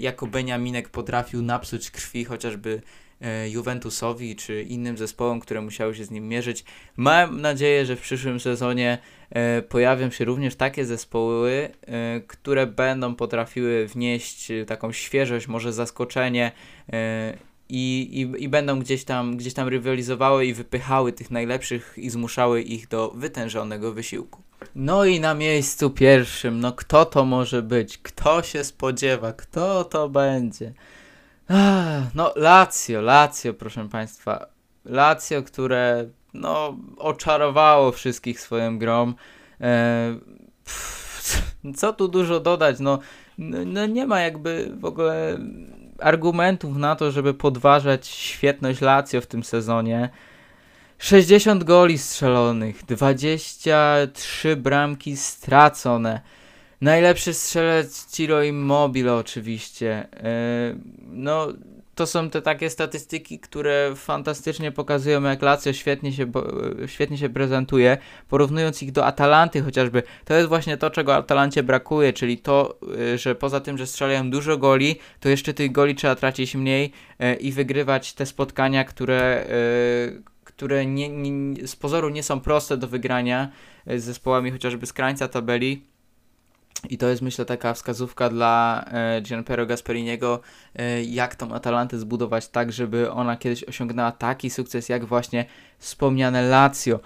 jako 0.00 0.26
Beniaminek 0.26 0.88
potrafił 0.88 1.42
napsuć 1.42 1.90
krwi 1.90 2.24
chociażby 2.24 2.82
E, 3.20 3.48
Juventusowi 3.50 4.36
czy 4.36 4.62
innym 4.62 4.98
zespołom, 4.98 5.40
które 5.40 5.60
musiały 5.60 5.94
się 5.94 6.04
z 6.04 6.10
nim 6.10 6.28
mierzyć. 6.28 6.64
Mam 6.96 7.40
nadzieję, 7.40 7.86
że 7.86 7.96
w 7.96 8.00
przyszłym 8.00 8.40
sezonie 8.40 8.98
e, 9.30 9.62
pojawią 9.62 10.10
się 10.10 10.24
również 10.24 10.56
takie 10.56 10.84
zespoły, 10.84 11.68
e, 11.86 12.20
które 12.20 12.66
będą 12.66 13.14
potrafiły 13.14 13.86
wnieść 13.86 14.52
taką 14.66 14.92
świeżość, 14.92 15.48
może 15.48 15.72
zaskoczenie 15.72 16.52
i, 17.68 18.08
i, 18.12 18.44
i 18.44 18.48
będą 18.48 18.80
gdzieś 18.80 19.04
tam, 19.04 19.36
gdzieś 19.36 19.54
tam 19.54 19.68
rywalizowały 19.68 20.46
i 20.46 20.54
wypychały 20.54 21.12
tych 21.12 21.30
najlepszych 21.30 21.94
i 21.96 22.10
zmuszały 22.10 22.62
ich 22.62 22.88
do 22.88 23.10
wytężonego 23.10 23.92
wysiłku. 23.92 24.42
No 24.74 25.04
i 25.04 25.20
na 25.20 25.34
miejscu 25.34 25.90
pierwszym, 25.90 26.60
no 26.60 26.72
kto 26.72 27.04
to 27.04 27.24
może 27.24 27.62
być? 27.62 27.98
Kto 27.98 28.42
się 28.42 28.64
spodziewa? 28.64 29.32
Kto 29.32 29.84
to 29.84 30.08
będzie? 30.08 30.72
No, 32.14 32.32
Lazio, 32.36 33.00
Lazio, 33.00 33.54
proszę 33.54 33.88
Państwa. 33.88 34.46
Lazio, 34.84 35.42
które 35.42 36.08
no, 36.34 36.76
oczarowało 36.96 37.92
wszystkich 37.92 38.40
swoją 38.40 38.78
grą. 38.78 39.12
E, 39.60 40.18
pff, 40.64 41.52
co 41.76 41.92
tu 41.92 42.08
dużo 42.08 42.40
dodać? 42.40 42.80
No, 42.80 42.98
no, 43.38 43.86
nie 43.86 44.06
ma 44.06 44.20
jakby 44.20 44.72
w 44.80 44.84
ogóle 44.84 45.38
argumentów 46.00 46.76
na 46.76 46.96
to, 46.96 47.10
żeby 47.10 47.34
podważać 47.34 48.06
świetność 48.06 48.80
Lazio 48.80 49.20
w 49.20 49.26
tym 49.26 49.44
sezonie. 49.44 50.08
60 50.98 51.64
goli 51.64 51.98
strzelonych, 51.98 52.84
23 52.84 54.56
bramki 54.56 55.16
stracone. 55.16 56.20
Najlepszy 56.80 57.34
strzelec 57.34 58.06
Ciro 58.12 58.42
Immobile 58.42 59.14
oczywiście. 59.14 60.08
E, 60.12 60.76
no, 61.06 61.48
to 61.96 62.06
są 62.06 62.30
te 62.30 62.42
takie 62.42 62.70
statystyki, 62.70 63.38
które 63.38 63.92
fantastycznie 63.96 64.72
pokazują, 64.72 65.22
jak 65.22 65.42
Lazio 65.42 65.72
świetnie 65.72 66.12
się, 66.12 66.32
świetnie 66.86 67.18
się 67.18 67.28
prezentuje, 67.28 67.98
porównując 68.28 68.82
ich 68.82 68.92
do 68.92 69.06
Atalanty 69.06 69.62
chociażby. 69.62 70.02
To 70.24 70.34
jest 70.34 70.48
właśnie 70.48 70.76
to, 70.76 70.90
czego 70.90 71.16
Atalancie 71.16 71.62
brakuje, 71.62 72.12
czyli 72.12 72.38
to, 72.38 72.78
e, 73.12 73.18
że 73.18 73.34
poza 73.34 73.60
tym, 73.60 73.78
że 73.78 73.86
strzelają 73.86 74.30
dużo 74.30 74.56
goli, 74.56 74.96
to 75.20 75.28
jeszcze 75.28 75.54
tych 75.54 75.72
goli 75.72 75.94
trzeba 75.94 76.14
tracić 76.14 76.54
mniej 76.54 76.92
e, 77.18 77.34
i 77.34 77.52
wygrywać 77.52 78.12
te 78.12 78.26
spotkania, 78.26 78.84
które, 78.84 79.46
które 80.44 80.86
nie, 80.86 81.08
nie, 81.08 81.68
z 81.68 81.76
pozoru 81.76 82.08
nie 82.08 82.22
są 82.22 82.40
proste 82.40 82.76
do 82.76 82.88
wygrania 82.88 83.50
z 83.86 84.04
zespołami 84.04 84.50
chociażby 84.50 84.86
z 84.86 84.92
krańca 84.92 85.28
tabeli 85.28 85.95
i 86.90 86.98
to 86.98 87.08
jest 87.08 87.22
myślę 87.22 87.44
taka 87.44 87.74
wskazówka 87.74 88.28
dla 88.28 88.84
e, 88.92 89.20
Gianpiero 89.22 89.66
Gasperiniego, 89.66 90.40
e, 90.74 91.04
jak 91.04 91.34
tą 91.34 91.54
Atalantę 91.54 91.98
zbudować 91.98 92.48
tak, 92.48 92.72
żeby 92.72 93.10
ona 93.10 93.36
kiedyś 93.36 93.64
osiągnęła 93.64 94.12
taki 94.12 94.50
sukces, 94.50 94.88
jak 94.88 95.04
właśnie 95.04 95.44
wspomniane 95.78 96.42
Lazio. 96.42 97.00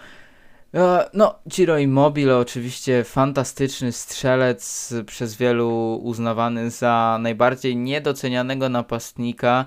E, 0.75 1.11
no, 1.15 1.39
Ciro 1.53 1.79
Immobile 1.79 2.39
oczywiście 2.39 3.05
fantastyczny 3.05 3.93
strzelec, 3.93 4.95
przez 5.07 5.37
wielu 5.37 6.01
uznawany 6.03 6.71
za 6.71 7.19
najbardziej 7.21 7.77
niedocenianego 7.77 8.69
napastnika, 8.69 9.65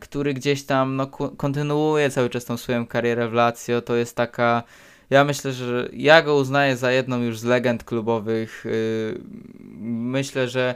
który 0.00 0.34
gdzieś 0.34 0.62
tam 0.64 0.96
no, 0.96 1.06
kontynuuje 1.36 2.10
cały 2.10 2.30
czas 2.30 2.44
tą 2.44 2.56
swoją 2.56 2.86
karierę 2.86 3.28
w 3.28 3.32
Lazio. 3.32 3.82
To 3.82 3.96
jest 3.96 4.16
taka 4.16 4.62
ja 5.10 5.24
myślę, 5.24 5.52
że 5.52 5.88
ja 5.92 6.22
go 6.22 6.34
uznaję 6.34 6.76
za 6.76 6.92
jedną 6.92 7.22
już 7.22 7.38
z 7.38 7.44
legend 7.44 7.84
klubowych. 7.84 8.66
Y, 8.66 9.20
myślę, 9.80 10.48
że 10.48 10.74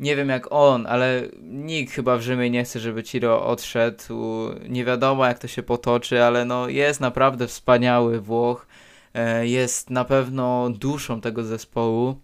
nie 0.00 0.16
wiem 0.16 0.28
jak 0.28 0.52
on, 0.52 0.86
ale 0.86 1.22
nikt 1.42 1.92
chyba 1.92 2.16
w 2.16 2.22
Rzymie 2.22 2.50
nie 2.50 2.64
chce, 2.64 2.80
żeby 2.80 3.02
Ciro 3.02 3.46
odszedł. 3.46 4.14
Nie 4.68 4.84
wiadomo 4.84 5.26
jak 5.26 5.38
to 5.38 5.48
się 5.48 5.62
potoczy, 5.62 6.22
ale 6.22 6.44
no 6.44 6.68
jest 6.68 7.00
naprawdę 7.00 7.46
wspaniały 7.46 8.20
Włoch. 8.20 8.66
E, 9.14 9.46
jest 9.46 9.90
na 9.90 10.04
pewno 10.04 10.70
duszą 10.70 11.20
tego 11.20 11.44
zespołu. 11.44 12.20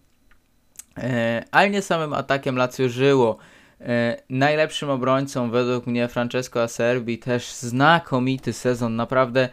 E, 0.97 1.43
ale 1.51 1.69
nie 1.69 1.81
samym 1.81 2.13
atakiem 2.13 2.55
Lazio 2.55 2.89
żyło. 2.89 3.37
E, 3.81 4.21
najlepszym 4.29 4.89
obrońcą 4.89 5.49
według 5.49 5.87
mnie 5.87 6.07
Francesco 6.07 6.63
Acerbi, 6.63 7.19
też 7.19 7.53
znakomity 7.53 8.53
sezon, 8.53 8.95
naprawdę 8.95 9.49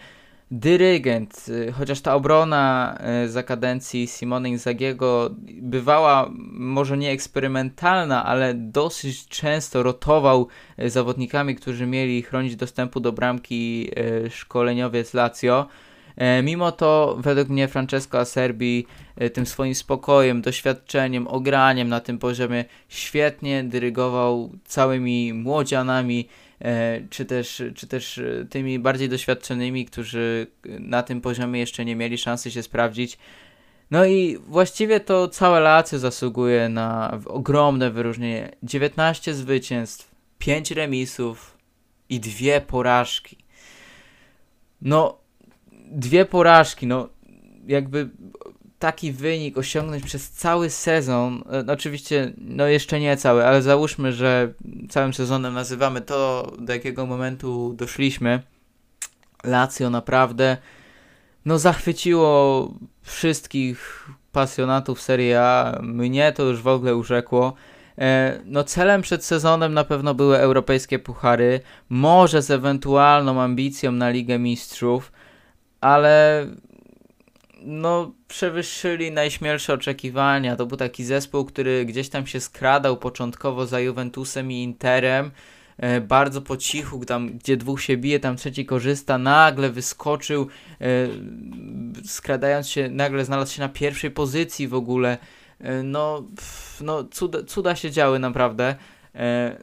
dyrygent, 0.50 1.46
y, 1.48 1.72
chociaż 1.72 2.00
ta 2.00 2.14
obrona 2.14 2.98
y, 3.24 3.28
za 3.28 3.42
kadencji 3.42 4.06
Simone 4.06 4.48
Inzagiego 4.48 5.30
bywała 5.62 6.30
może 6.52 6.98
nie 6.98 7.10
eksperymentalna, 7.10 8.24
ale 8.24 8.54
dosyć 8.54 9.28
często 9.28 9.82
rotował 9.82 10.48
y, 10.78 10.90
zawodnikami, 10.90 11.54
którzy 11.54 11.86
mieli 11.86 12.22
chronić 12.22 12.56
dostępu 12.56 13.00
do 13.00 13.12
bramki 13.12 13.90
szkoleniowiec 14.30 15.14
Lazio. 15.14 15.66
E, 16.16 16.42
mimo 16.42 16.72
to, 16.72 17.16
według 17.20 17.48
mnie, 17.48 17.68
Francesco 17.68 18.18
Acerbi 18.18 18.86
tym 19.32 19.46
swoim 19.46 19.74
spokojem, 19.74 20.42
doświadczeniem, 20.42 21.28
ograniem 21.28 21.88
na 21.88 22.00
tym 22.00 22.18
poziomie 22.18 22.64
świetnie 22.88 23.64
dyrygował 23.64 24.50
całymi 24.64 25.32
młodzianami, 25.32 26.28
czy 27.10 27.24
też, 27.24 27.62
czy 27.74 27.86
też 27.86 28.18
e, 28.18 28.46
tymi 28.50 28.78
bardziej 28.78 29.08
doświadczonymi, 29.08 29.84
którzy 29.84 30.46
na 30.64 31.02
tym 31.02 31.20
poziomie 31.20 31.60
jeszcze 31.60 31.84
nie 31.84 31.96
mieli 31.96 32.18
szansy 32.18 32.50
się 32.50 32.62
sprawdzić. 32.62 33.18
No 33.90 34.04
i 34.04 34.38
właściwie 34.38 35.00
to 35.00 35.28
całe 35.28 35.60
Lazio 35.60 35.98
zasługuje 35.98 36.68
na 36.68 37.18
ogromne 37.26 37.90
wyróżnienie. 37.90 38.50
19 38.62 39.34
zwycięstw, 39.34 40.14
5 40.38 40.70
remisów 40.70 41.58
i 42.08 42.20
dwie 42.20 42.60
porażki. 42.60 43.36
No, 44.82 45.18
dwie 45.90 46.24
porażki, 46.24 46.86
no 46.86 47.08
jakby 47.66 48.08
taki 48.78 49.12
wynik 49.12 49.58
osiągnąć 49.58 50.04
przez 50.04 50.30
cały 50.30 50.70
sezon, 50.70 51.42
no 51.64 51.72
oczywiście, 51.72 52.32
no 52.38 52.66
jeszcze 52.66 53.00
nie 53.00 53.16
cały, 53.16 53.46
ale 53.46 53.62
załóżmy, 53.62 54.12
że 54.12 54.52
całym 54.90 55.14
sezonem 55.14 55.54
nazywamy 55.54 56.00
to, 56.00 56.52
do 56.58 56.72
jakiego 56.72 57.06
momentu 57.06 57.74
doszliśmy. 57.76 58.42
Lazio 59.44 59.90
naprawdę, 59.90 60.56
no 61.44 61.58
zachwyciło 61.58 62.74
wszystkich 63.02 64.08
pasjonatów 64.32 65.00
Serie 65.02 65.40
A, 65.42 65.78
mnie 65.82 66.32
to 66.32 66.42
już 66.42 66.62
w 66.62 66.68
ogóle 66.68 66.96
urzekło. 66.96 67.54
E, 67.98 68.40
no 68.44 68.64
celem 68.64 69.02
przed 69.02 69.24
sezonem 69.24 69.74
na 69.74 69.84
pewno 69.84 70.14
były 70.14 70.38
europejskie 70.38 70.98
puchary, 70.98 71.60
może 71.88 72.42
z 72.42 72.50
ewentualną 72.50 73.40
ambicją 73.40 73.92
na 73.92 74.10
Ligę 74.10 74.38
Mistrzów, 74.38 75.12
ale 75.80 76.46
no 77.62 78.12
przewyższyli 78.28 79.12
najśmielsze 79.12 79.74
oczekiwania. 79.74 80.56
To 80.56 80.66
był 80.66 80.76
taki 80.76 81.04
zespół, 81.04 81.44
który 81.44 81.84
gdzieś 81.84 82.08
tam 82.08 82.26
się 82.26 82.40
skradał 82.40 82.96
początkowo 82.96 83.66
za 83.66 83.80
Juventusem 83.80 84.52
i 84.52 84.62
Interem, 84.62 85.30
e, 85.76 86.00
bardzo 86.00 86.42
po 86.42 86.56
cichu, 86.56 87.04
tam 87.04 87.38
gdzie 87.38 87.56
dwóch 87.56 87.82
się 87.82 87.96
bije, 87.96 88.20
tam 88.20 88.36
trzeci 88.36 88.66
korzysta, 88.66 89.18
nagle 89.18 89.70
wyskoczył, 89.70 90.48
e, 90.80 90.86
skradając 92.04 92.68
się, 92.68 92.88
nagle 92.88 93.24
znalazł 93.24 93.54
się 93.54 93.62
na 93.62 93.68
pierwszej 93.68 94.10
pozycji 94.10 94.68
w 94.68 94.74
ogóle. 94.74 95.18
E, 95.60 95.82
no, 95.82 96.24
no 96.80 97.04
cuda, 97.04 97.42
cuda 97.42 97.76
się 97.76 97.90
działy 97.90 98.18
naprawdę. 98.18 98.74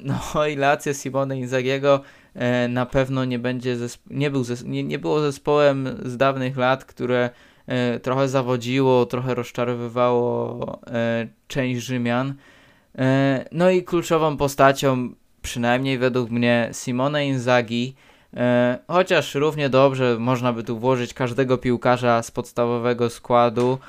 No 0.01 0.47
i 0.47 0.55
Lazio 0.55 0.93
Simone 0.93 1.37
Inzagiego 1.37 2.01
na 2.69 2.85
pewno 2.85 3.25
nie 3.25 3.39
będzie, 3.39 3.77
nie, 4.09 4.31
był 4.31 4.43
nie, 4.65 4.83
nie 4.83 4.99
było 4.99 5.19
zespołem 5.19 5.99
z 6.05 6.17
dawnych 6.17 6.57
lat, 6.57 6.85
które 6.85 7.29
trochę 8.01 8.27
zawodziło, 8.27 9.05
trochę 9.05 9.35
rozczarowywało 9.35 10.79
e, 10.87 11.27
część 11.47 11.81
Rzymian. 11.81 12.33
E, 12.97 13.45
no 13.51 13.69
i 13.69 13.83
kluczową 13.83 14.37
postacią, 14.37 15.09
przynajmniej 15.41 15.97
według 15.97 16.29
mnie, 16.29 16.69
Simone 16.73 17.27
Inzaghi, 17.27 17.95
chociaż 18.87 19.35
równie 19.35 19.69
dobrze 19.69 20.17
można 20.19 20.53
by 20.53 20.63
tu 20.63 20.79
włożyć 20.79 21.13
każdego 21.13 21.57
piłkarza 21.57 22.23
z 22.23 22.31
podstawowego 22.31 23.09
składu, 23.09 23.79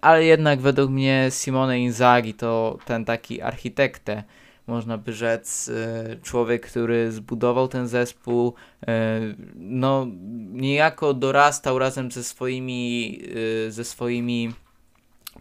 ale 0.00 0.24
jednak 0.24 0.60
według 0.60 0.90
mnie 0.90 1.26
Simone 1.30 1.80
Inzaghi 1.80 2.34
to 2.34 2.78
ten 2.84 3.04
taki 3.04 3.42
architektę 3.42 4.22
można 4.66 4.98
by 4.98 5.12
rzec, 5.12 5.68
e, 5.68 6.16
człowiek, 6.22 6.66
który 6.66 7.12
zbudował 7.12 7.68
ten 7.68 7.88
zespół, 7.88 8.54
e, 8.86 9.20
no 9.54 10.06
niejako 10.52 11.14
dorastał 11.14 11.78
razem 11.78 12.10
ze 12.12 12.24
swoimi, 12.24 13.20
e, 13.66 13.70
ze 13.70 13.84
swoimi 13.84 14.52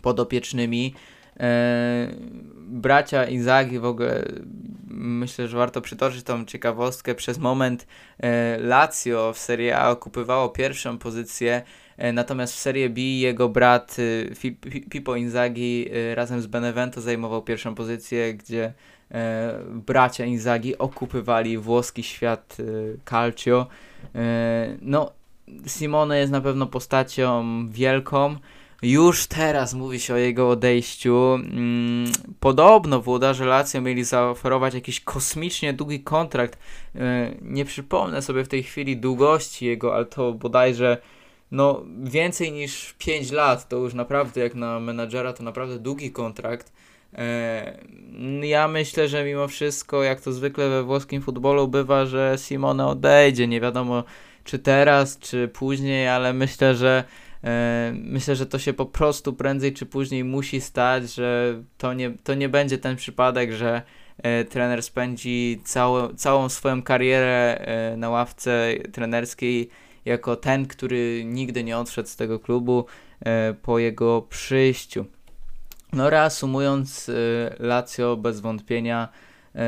podopiecznymi. 0.02 0.94
Bracia 2.68 3.26
Izagi 3.26 3.80
w 3.80 3.86
ogóle 3.86 4.26
myślę, 4.88 5.48
że 5.48 5.58
warto 5.58 5.82
przytoczyć 5.82 6.24
tą 6.24 6.46
ciekawostkę. 6.46 7.16
Przez 7.16 7.38
moment 7.38 7.88
Lazio 8.60 9.34
w 9.34 9.38
Serie 9.38 9.78
A 9.78 9.90
okupywało 9.90 10.50
pierwszą 10.50 10.98
pozycję, 10.98 11.62
natomiast 12.14 12.54
w 12.54 12.60
Serie 12.60 12.90
B 12.90 13.02
jego 13.02 13.50
brat 13.50 13.98
Pippo 14.90 15.16
Inzaghi 15.16 15.90
razem 16.16 16.42
z 16.42 16.48
Benevento 16.48 17.02
zajmował 17.02 17.42
pierwszą 17.42 17.76
pozycję, 17.76 18.34
gdzie 18.34 18.74
bracia 19.66 20.26
Inzagi 20.26 20.78
okupywali 20.78 21.58
włoski 21.58 22.04
świat 22.04 22.58
e, 22.60 22.64
calcio. 23.06 23.68
E, 24.16 24.78
no, 24.82 25.12
Simone 25.68 26.20
jest 26.20 26.32
na 26.32 26.42
pewno 26.42 26.68
postacią 26.68 27.44
wielką. 27.70 28.36
Już 28.82 29.28
teraz 29.28 29.74
mówi 29.74 30.00
się 30.00 30.14
o 30.14 30.18
jego 30.18 30.50
odejściu. 30.50 31.34
Mm, 31.34 32.12
podobno 32.40 33.02
włodarze 33.02 33.46
Lazio 33.46 33.82
mieli 33.82 34.04
zaoferować 34.04 34.74
jakiś 34.74 35.00
kosmicznie 35.00 35.74
długi 35.74 36.00
kontrakt. 36.00 36.60
E, 36.96 37.32
nie 37.42 37.66
przypomnę 37.66 38.22
sobie 38.22 38.44
w 38.44 38.48
tej 38.48 38.64
chwili 38.64 38.98
długości 38.98 39.66
jego, 39.66 39.96
ale 39.96 40.06
to 40.06 40.34
bodajże 40.34 40.98
no, 41.52 41.84
więcej 42.04 42.52
niż 42.52 42.94
5 42.98 43.32
lat. 43.32 43.68
To 43.68 43.78
już 43.78 43.94
naprawdę 43.94 44.42
jak 44.42 44.56
na 44.56 44.80
menadżera 44.80 45.34
to 45.34 45.44
naprawdę 45.44 45.80
długi 45.80 46.12
kontrakt. 46.12 46.72
E, 47.18 47.78
ja 48.42 48.68
myślę, 48.68 49.08
że 49.08 49.26
mimo 49.26 49.48
wszystko, 49.48 50.04
jak 50.04 50.22
to 50.22 50.32
zwykle 50.34 50.70
we 50.70 50.84
włoskim 50.84 51.22
futbolu 51.22 51.68
bywa, 51.68 52.06
że 52.06 52.36
Simone 52.38 52.88
odejdzie. 52.88 53.48
Nie 53.48 53.62
wiadomo, 53.62 54.04
czy 54.44 54.60
teraz, 54.60 55.20
czy 55.20 55.48
później, 55.48 56.08
ale 56.08 56.34
myślę, 56.34 56.76
że 56.76 57.04
e, 57.44 57.94
myślę, 57.96 58.36
że 58.36 58.46
to 58.46 58.60
się 58.60 58.74
po 58.74 58.86
prostu 58.86 59.34
prędzej 59.34 59.74
czy 59.74 59.86
później 59.86 60.24
musi 60.24 60.62
stać, 60.62 61.14
że 61.14 61.62
to 61.78 61.94
nie, 61.94 62.12
to 62.24 62.34
nie 62.34 62.50
będzie 62.50 62.78
ten 62.78 62.96
przypadek, 62.96 63.52
że 63.52 63.82
e, 64.18 64.46
trener 64.46 64.84
spędzi 64.84 65.62
całe, 65.64 66.16
całą 66.16 66.50
swoją 66.50 66.84
karierę 66.84 67.66
na 67.98 68.10
ławce 68.10 68.74
trenerskiej 68.94 69.70
jako 70.06 70.36
ten, 70.36 70.68
który 70.68 71.24
nigdy 71.26 71.64
nie 71.64 71.78
odszedł 71.78 72.10
z 72.10 72.16
tego 72.16 72.40
klubu 72.40 72.86
po 73.62 73.80
jego 73.80 74.22
przyjściu. 74.22 75.06
No 75.94 76.10
reasumując, 76.10 77.10
y, 77.10 77.56
Lazio 77.60 78.18
bez 78.18 78.40
wątpienia 78.40 79.10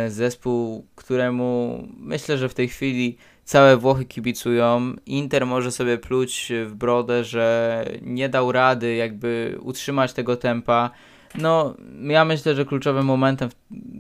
y, 0.08 0.12
zespół, 0.12 0.88
któremu 0.96 1.80
myślę, 1.98 2.38
że 2.38 2.50
w 2.50 2.54
tej 2.54 2.68
chwili 2.68 3.18
całe 3.44 3.78
Włochy 3.78 4.06
kibicują. 4.06 4.94
Inter 5.06 5.46
może 5.46 5.72
sobie 5.72 5.98
pluć 5.98 6.52
w 6.66 6.74
brodę, 6.76 7.24
że 7.24 7.86
nie 8.02 8.30
dał 8.30 8.52
rady 8.52 8.96
jakby 8.96 9.58
utrzymać 9.62 10.14
tego 10.14 10.38
tempa. 10.38 10.90
No, 11.36 11.76
ja 12.08 12.26
myślę, 12.26 12.56
że 12.56 12.66
kluczowym 12.66 13.06
momentem, 13.06 13.50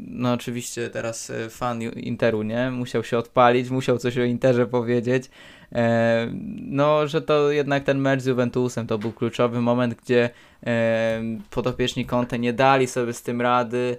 no 0.07 0.33
oczywiście 0.33 0.89
teraz 0.89 1.29
y, 1.29 1.49
fan 1.49 1.81
Interu, 1.81 2.43
nie? 2.43 2.71
Musiał 2.71 3.03
się 3.03 3.17
odpalić, 3.17 3.69
musiał 3.69 3.97
coś 3.97 4.17
o 4.17 4.23
Interze 4.23 4.67
powiedzieć. 4.67 5.29
E, 5.73 6.27
no, 6.61 7.07
że 7.07 7.21
to 7.21 7.51
jednak 7.51 7.83
ten 7.83 7.97
mecz 7.97 8.21
z 8.21 8.25
Juventusem 8.25 8.87
to 8.87 8.97
był 8.97 9.11
kluczowy 9.11 9.61
moment, 9.61 9.93
gdzie 9.93 10.29
e, 10.65 11.21
podopieczni 11.49 12.05
Conte 12.05 12.39
nie 12.39 12.53
dali 12.53 12.87
sobie 12.87 13.13
z 13.13 13.21
tym 13.21 13.41
rady. 13.41 13.97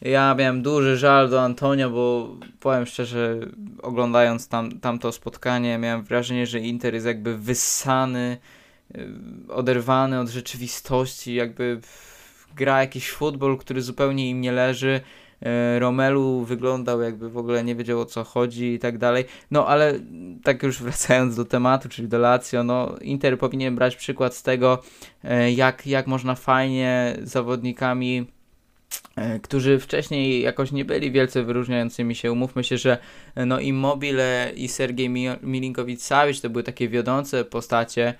Ja 0.00 0.34
miałem 0.34 0.62
duży 0.62 0.96
żal 0.96 1.30
do 1.30 1.42
Antonio, 1.42 1.90
bo 1.90 2.36
powiem 2.60 2.86
szczerze, 2.86 3.38
oglądając 3.82 4.48
tam, 4.48 4.80
tamto 4.80 5.12
spotkanie, 5.12 5.78
miałem 5.78 6.02
wrażenie, 6.02 6.46
że 6.46 6.60
Inter 6.60 6.94
jest 6.94 7.06
jakby 7.06 7.38
wyssany, 7.38 8.38
e, 8.94 8.98
oderwany 9.48 10.20
od 10.20 10.28
rzeczywistości, 10.28 11.34
jakby 11.34 11.80
gra 12.56 12.80
jakiś 12.80 13.10
futbol, 13.10 13.58
który 13.58 13.82
zupełnie 13.82 14.30
im 14.30 14.40
nie 14.40 14.52
leży. 14.52 15.00
E, 15.42 15.78
Romelu 15.78 16.44
wyglądał 16.44 17.00
jakby 17.00 17.30
w 17.30 17.36
ogóle 17.36 17.64
nie 17.64 17.74
wiedział 17.74 18.00
o 18.00 18.04
co 18.04 18.24
chodzi 18.24 18.72
i 18.72 18.78
tak 18.78 18.98
dalej. 18.98 19.24
No 19.50 19.66
ale 19.66 20.00
tak 20.44 20.62
już 20.62 20.78
wracając 20.82 21.36
do 21.36 21.44
tematu, 21.44 21.88
czyli 21.88 22.08
do 22.08 22.18
Lazio, 22.18 22.64
no 22.64 22.94
Inter 23.00 23.38
powinien 23.38 23.74
brać 23.74 23.96
przykład 23.96 24.34
z 24.34 24.42
tego, 24.42 24.82
e, 25.24 25.52
jak, 25.52 25.86
jak 25.86 26.06
można 26.06 26.34
fajnie 26.34 27.16
zawodnikami 27.22 28.26
e, 29.16 29.40
którzy 29.40 29.78
wcześniej 29.78 30.42
jakoś 30.42 30.72
nie 30.72 30.84
byli 30.84 31.10
wielce 31.10 31.42
wyróżniającymi 31.42 32.14
się. 32.14 32.32
Umówmy 32.32 32.64
się, 32.64 32.78
że 32.78 32.98
no 33.46 33.60
Immobile 33.60 34.52
i 34.56 34.68
Sergiej 34.68 35.10
Milinkowicz-Savic 35.42 36.42
to 36.42 36.50
były 36.50 36.62
takie 36.62 36.88
wiodące 36.88 37.44
postacie, 37.44 38.14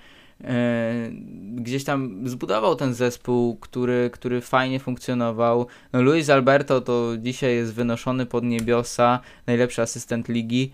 gdzieś 1.55 1.83
tam 1.83 2.27
zbudował 2.29 2.75
ten 2.75 2.93
zespół, 2.93 3.55
który, 3.55 4.09
który 4.13 4.41
fajnie 4.41 4.79
funkcjonował. 4.79 5.67
No 5.93 6.01
Luis 6.01 6.29
Alberto 6.29 6.81
to 6.81 7.11
dzisiaj 7.17 7.55
jest 7.55 7.73
wynoszony 7.73 8.25
pod 8.25 8.43
niebiosa, 8.43 9.19
najlepszy 9.47 9.81
asystent 9.81 10.27
ligi. 10.27 10.71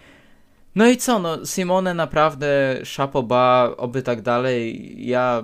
No 0.76 0.88
i 0.88 0.98
co, 0.98 1.20
no 1.20 1.46
Simone 1.46 1.94
naprawdę 1.94 2.80
szapoba, 2.84 3.74
oby 3.78 4.02
tak 4.02 4.22
dalej. 4.22 4.96
Ja 5.08 5.44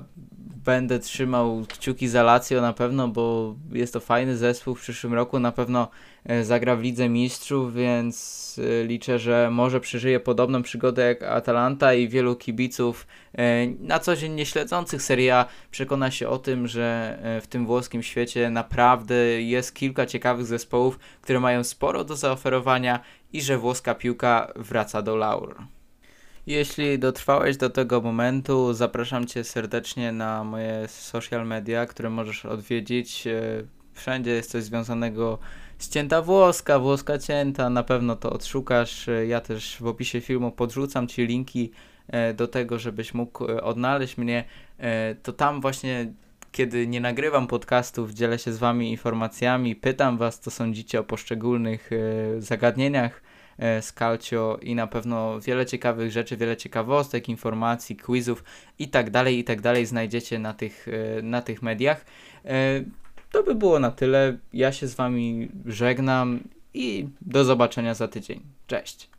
będę 0.68 1.00
trzymał 1.00 1.66
kciuki 1.70 2.08
za 2.08 2.24
Lazio 2.24 2.62
na 2.62 2.74
pewno, 2.74 3.08
bo 3.08 3.56
jest 3.72 3.94
to 3.94 4.00
fajny 4.00 4.38
zespół 4.38 4.76
w 4.76 4.82
przyszłym 4.82 5.14
roku, 5.14 5.40
na 5.40 5.52
pewno 5.52 5.88
e, 6.26 6.44
zagra 6.44 6.76
w 6.76 6.82
Lidze 6.82 7.10
Mistrzów, 7.10 7.74
więc 7.74 8.60
e, 8.82 8.84
liczę, 8.84 9.20
że 9.20 9.50
może 9.52 9.80
przeżyje 9.80 10.20
podobną 10.20 10.64
przygodę 10.64 11.08
jak 11.08 11.24
Atalanta 11.24 11.94
i 11.94 12.08
wielu 12.08 12.36
kibiców 12.36 13.08
e, 13.34 13.68
na 13.68 14.00
co 14.00 14.16
dzień 14.16 14.34
nie 14.34 14.46
śledzących 14.46 15.02
Serie 15.02 15.36
A 15.36 15.46
przekona 15.72 16.12
się 16.12 16.30
o 16.30 16.38
tym, 16.38 16.68
że 16.68 17.20
w 17.42 17.48
tym 17.48 17.66
włoskim 17.66 18.04
świecie 18.04 18.50
naprawdę 18.50 19.42
jest 19.42 19.76
kilka 19.76 20.06
ciekawych 20.06 20.46
zespołów, 20.46 21.00
które 21.22 21.40
mają 21.40 21.64
sporo 21.64 22.04
do 22.04 22.16
zaoferowania 22.16 23.00
i 23.34 23.42
że 23.42 23.58
włoska 23.58 23.96
piłka 23.96 24.54
wraca 24.56 25.02
do 25.02 25.16
laur. 25.16 25.77
Jeśli 26.48 27.00
dotrwałeś 27.00 27.58
do 27.58 27.70
tego 27.70 28.02
momentu, 28.02 28.74
zapraszam 28.74 29.26
Cię 29.26 29.44
serdecznie 29.44 30.12
na 30.12 30.44
moje 30.44 30.88
social 30.88 31.48
media, 31.48 31.86
które 31.86 32.10
możesz 32.10 32.46
odwiedzić. 32.46 33.28
E, 33.28 33.64
wszędzie 33.94 34.32
jest 34.32 34.52
coś 34.52 34.64
związanego 34.64 35.38
z 35.78 35.90
cięta 35.90 36.22
włoska, 36.22 36.80
włoska 36.80 37.18
cięta, 37.18 37.70
na 37.70 37.84
pewno 37.84 38.16
to 38.16 38.30
odszukasz. 38.30 39.10
E, 39.10 39.28
ja 39.28 39.42
też 39.42 39.78
w 39.80 39.88
opisie 39.88 40.22
filmu 40.22 40.52
podrzucam 40.52 41.08
Ci 41.08 41.26
linki 41.26 41.72
e, 42.08 42.34
do 42.34 42.48
tego, 42.48 42.80
żebyś 42.80 43.14
mógł 43.14 43.46
odnaleźć 43.64 44.18
mnie. 44.18 44.44
To 45.24 45.34
tam 45.34 45.62
właśnie 45.62 46.14
kiedy 46.52 46.88
nie 46.88 47.02
nagrywam 47.02 47.48
podcastów, 47.48 48.12
dzielę 48.12 48.40
się 48.40 48.54
z 48.54 48.58
Wami 48.58 48.92
informacjami, 48.92 49.76
pytam 49.76 50.18
Was, 50.18 50.40
co 50.40 50.52
sądzicie 50.52 51.00
o 51.00 51.04
poszczególnych 51.04 51.90
zagadnieniach 52.40 53.22
z 53.60 53.94
Calcio 53.94 54.60
i 54.62 54.76
na 54.76 54.88
pewno 54.88 55.40
wiele 55.40 55.66
ciekawych 55.66 56.12
rzeczy, 56.12 56.38
wiele 56.38 56.58
ciekawostek, 56.58 57.30
informacji, 57.30 57.96
quizów 57.96 58.44
i 58.80 58.88
tak 58.88 59.10
dalej, 59.10 59.40
i 59.40 59.44
tak 59.44 59.62
dalej 59.62 59.86
znajdziecie 59.86 60.40
na 60.40 60.54
tych, 60.54 60.88
e, 60.88 61.22
na 61.22 61.42
tych 61.42 61.62
mediach. 61.62 62.06
E, 62.46 62.84
to 63.32 63.44
by 63.44 63.56
było 63.56 63.80
na 63.80 63.92
tyle. 63.92 64.38
Ja 64.54 64.72
się 64.72 64.88
z 64.88 64.96
Wami 64.96 65.50
żegnam 65.66 66.40
i 66.74 67.08
do 67.22 67.44
zobaczenia 67.46 67.94
za 67.94 68.08
tydzień. 68.08 68.42
Cześć. 68.68 69.17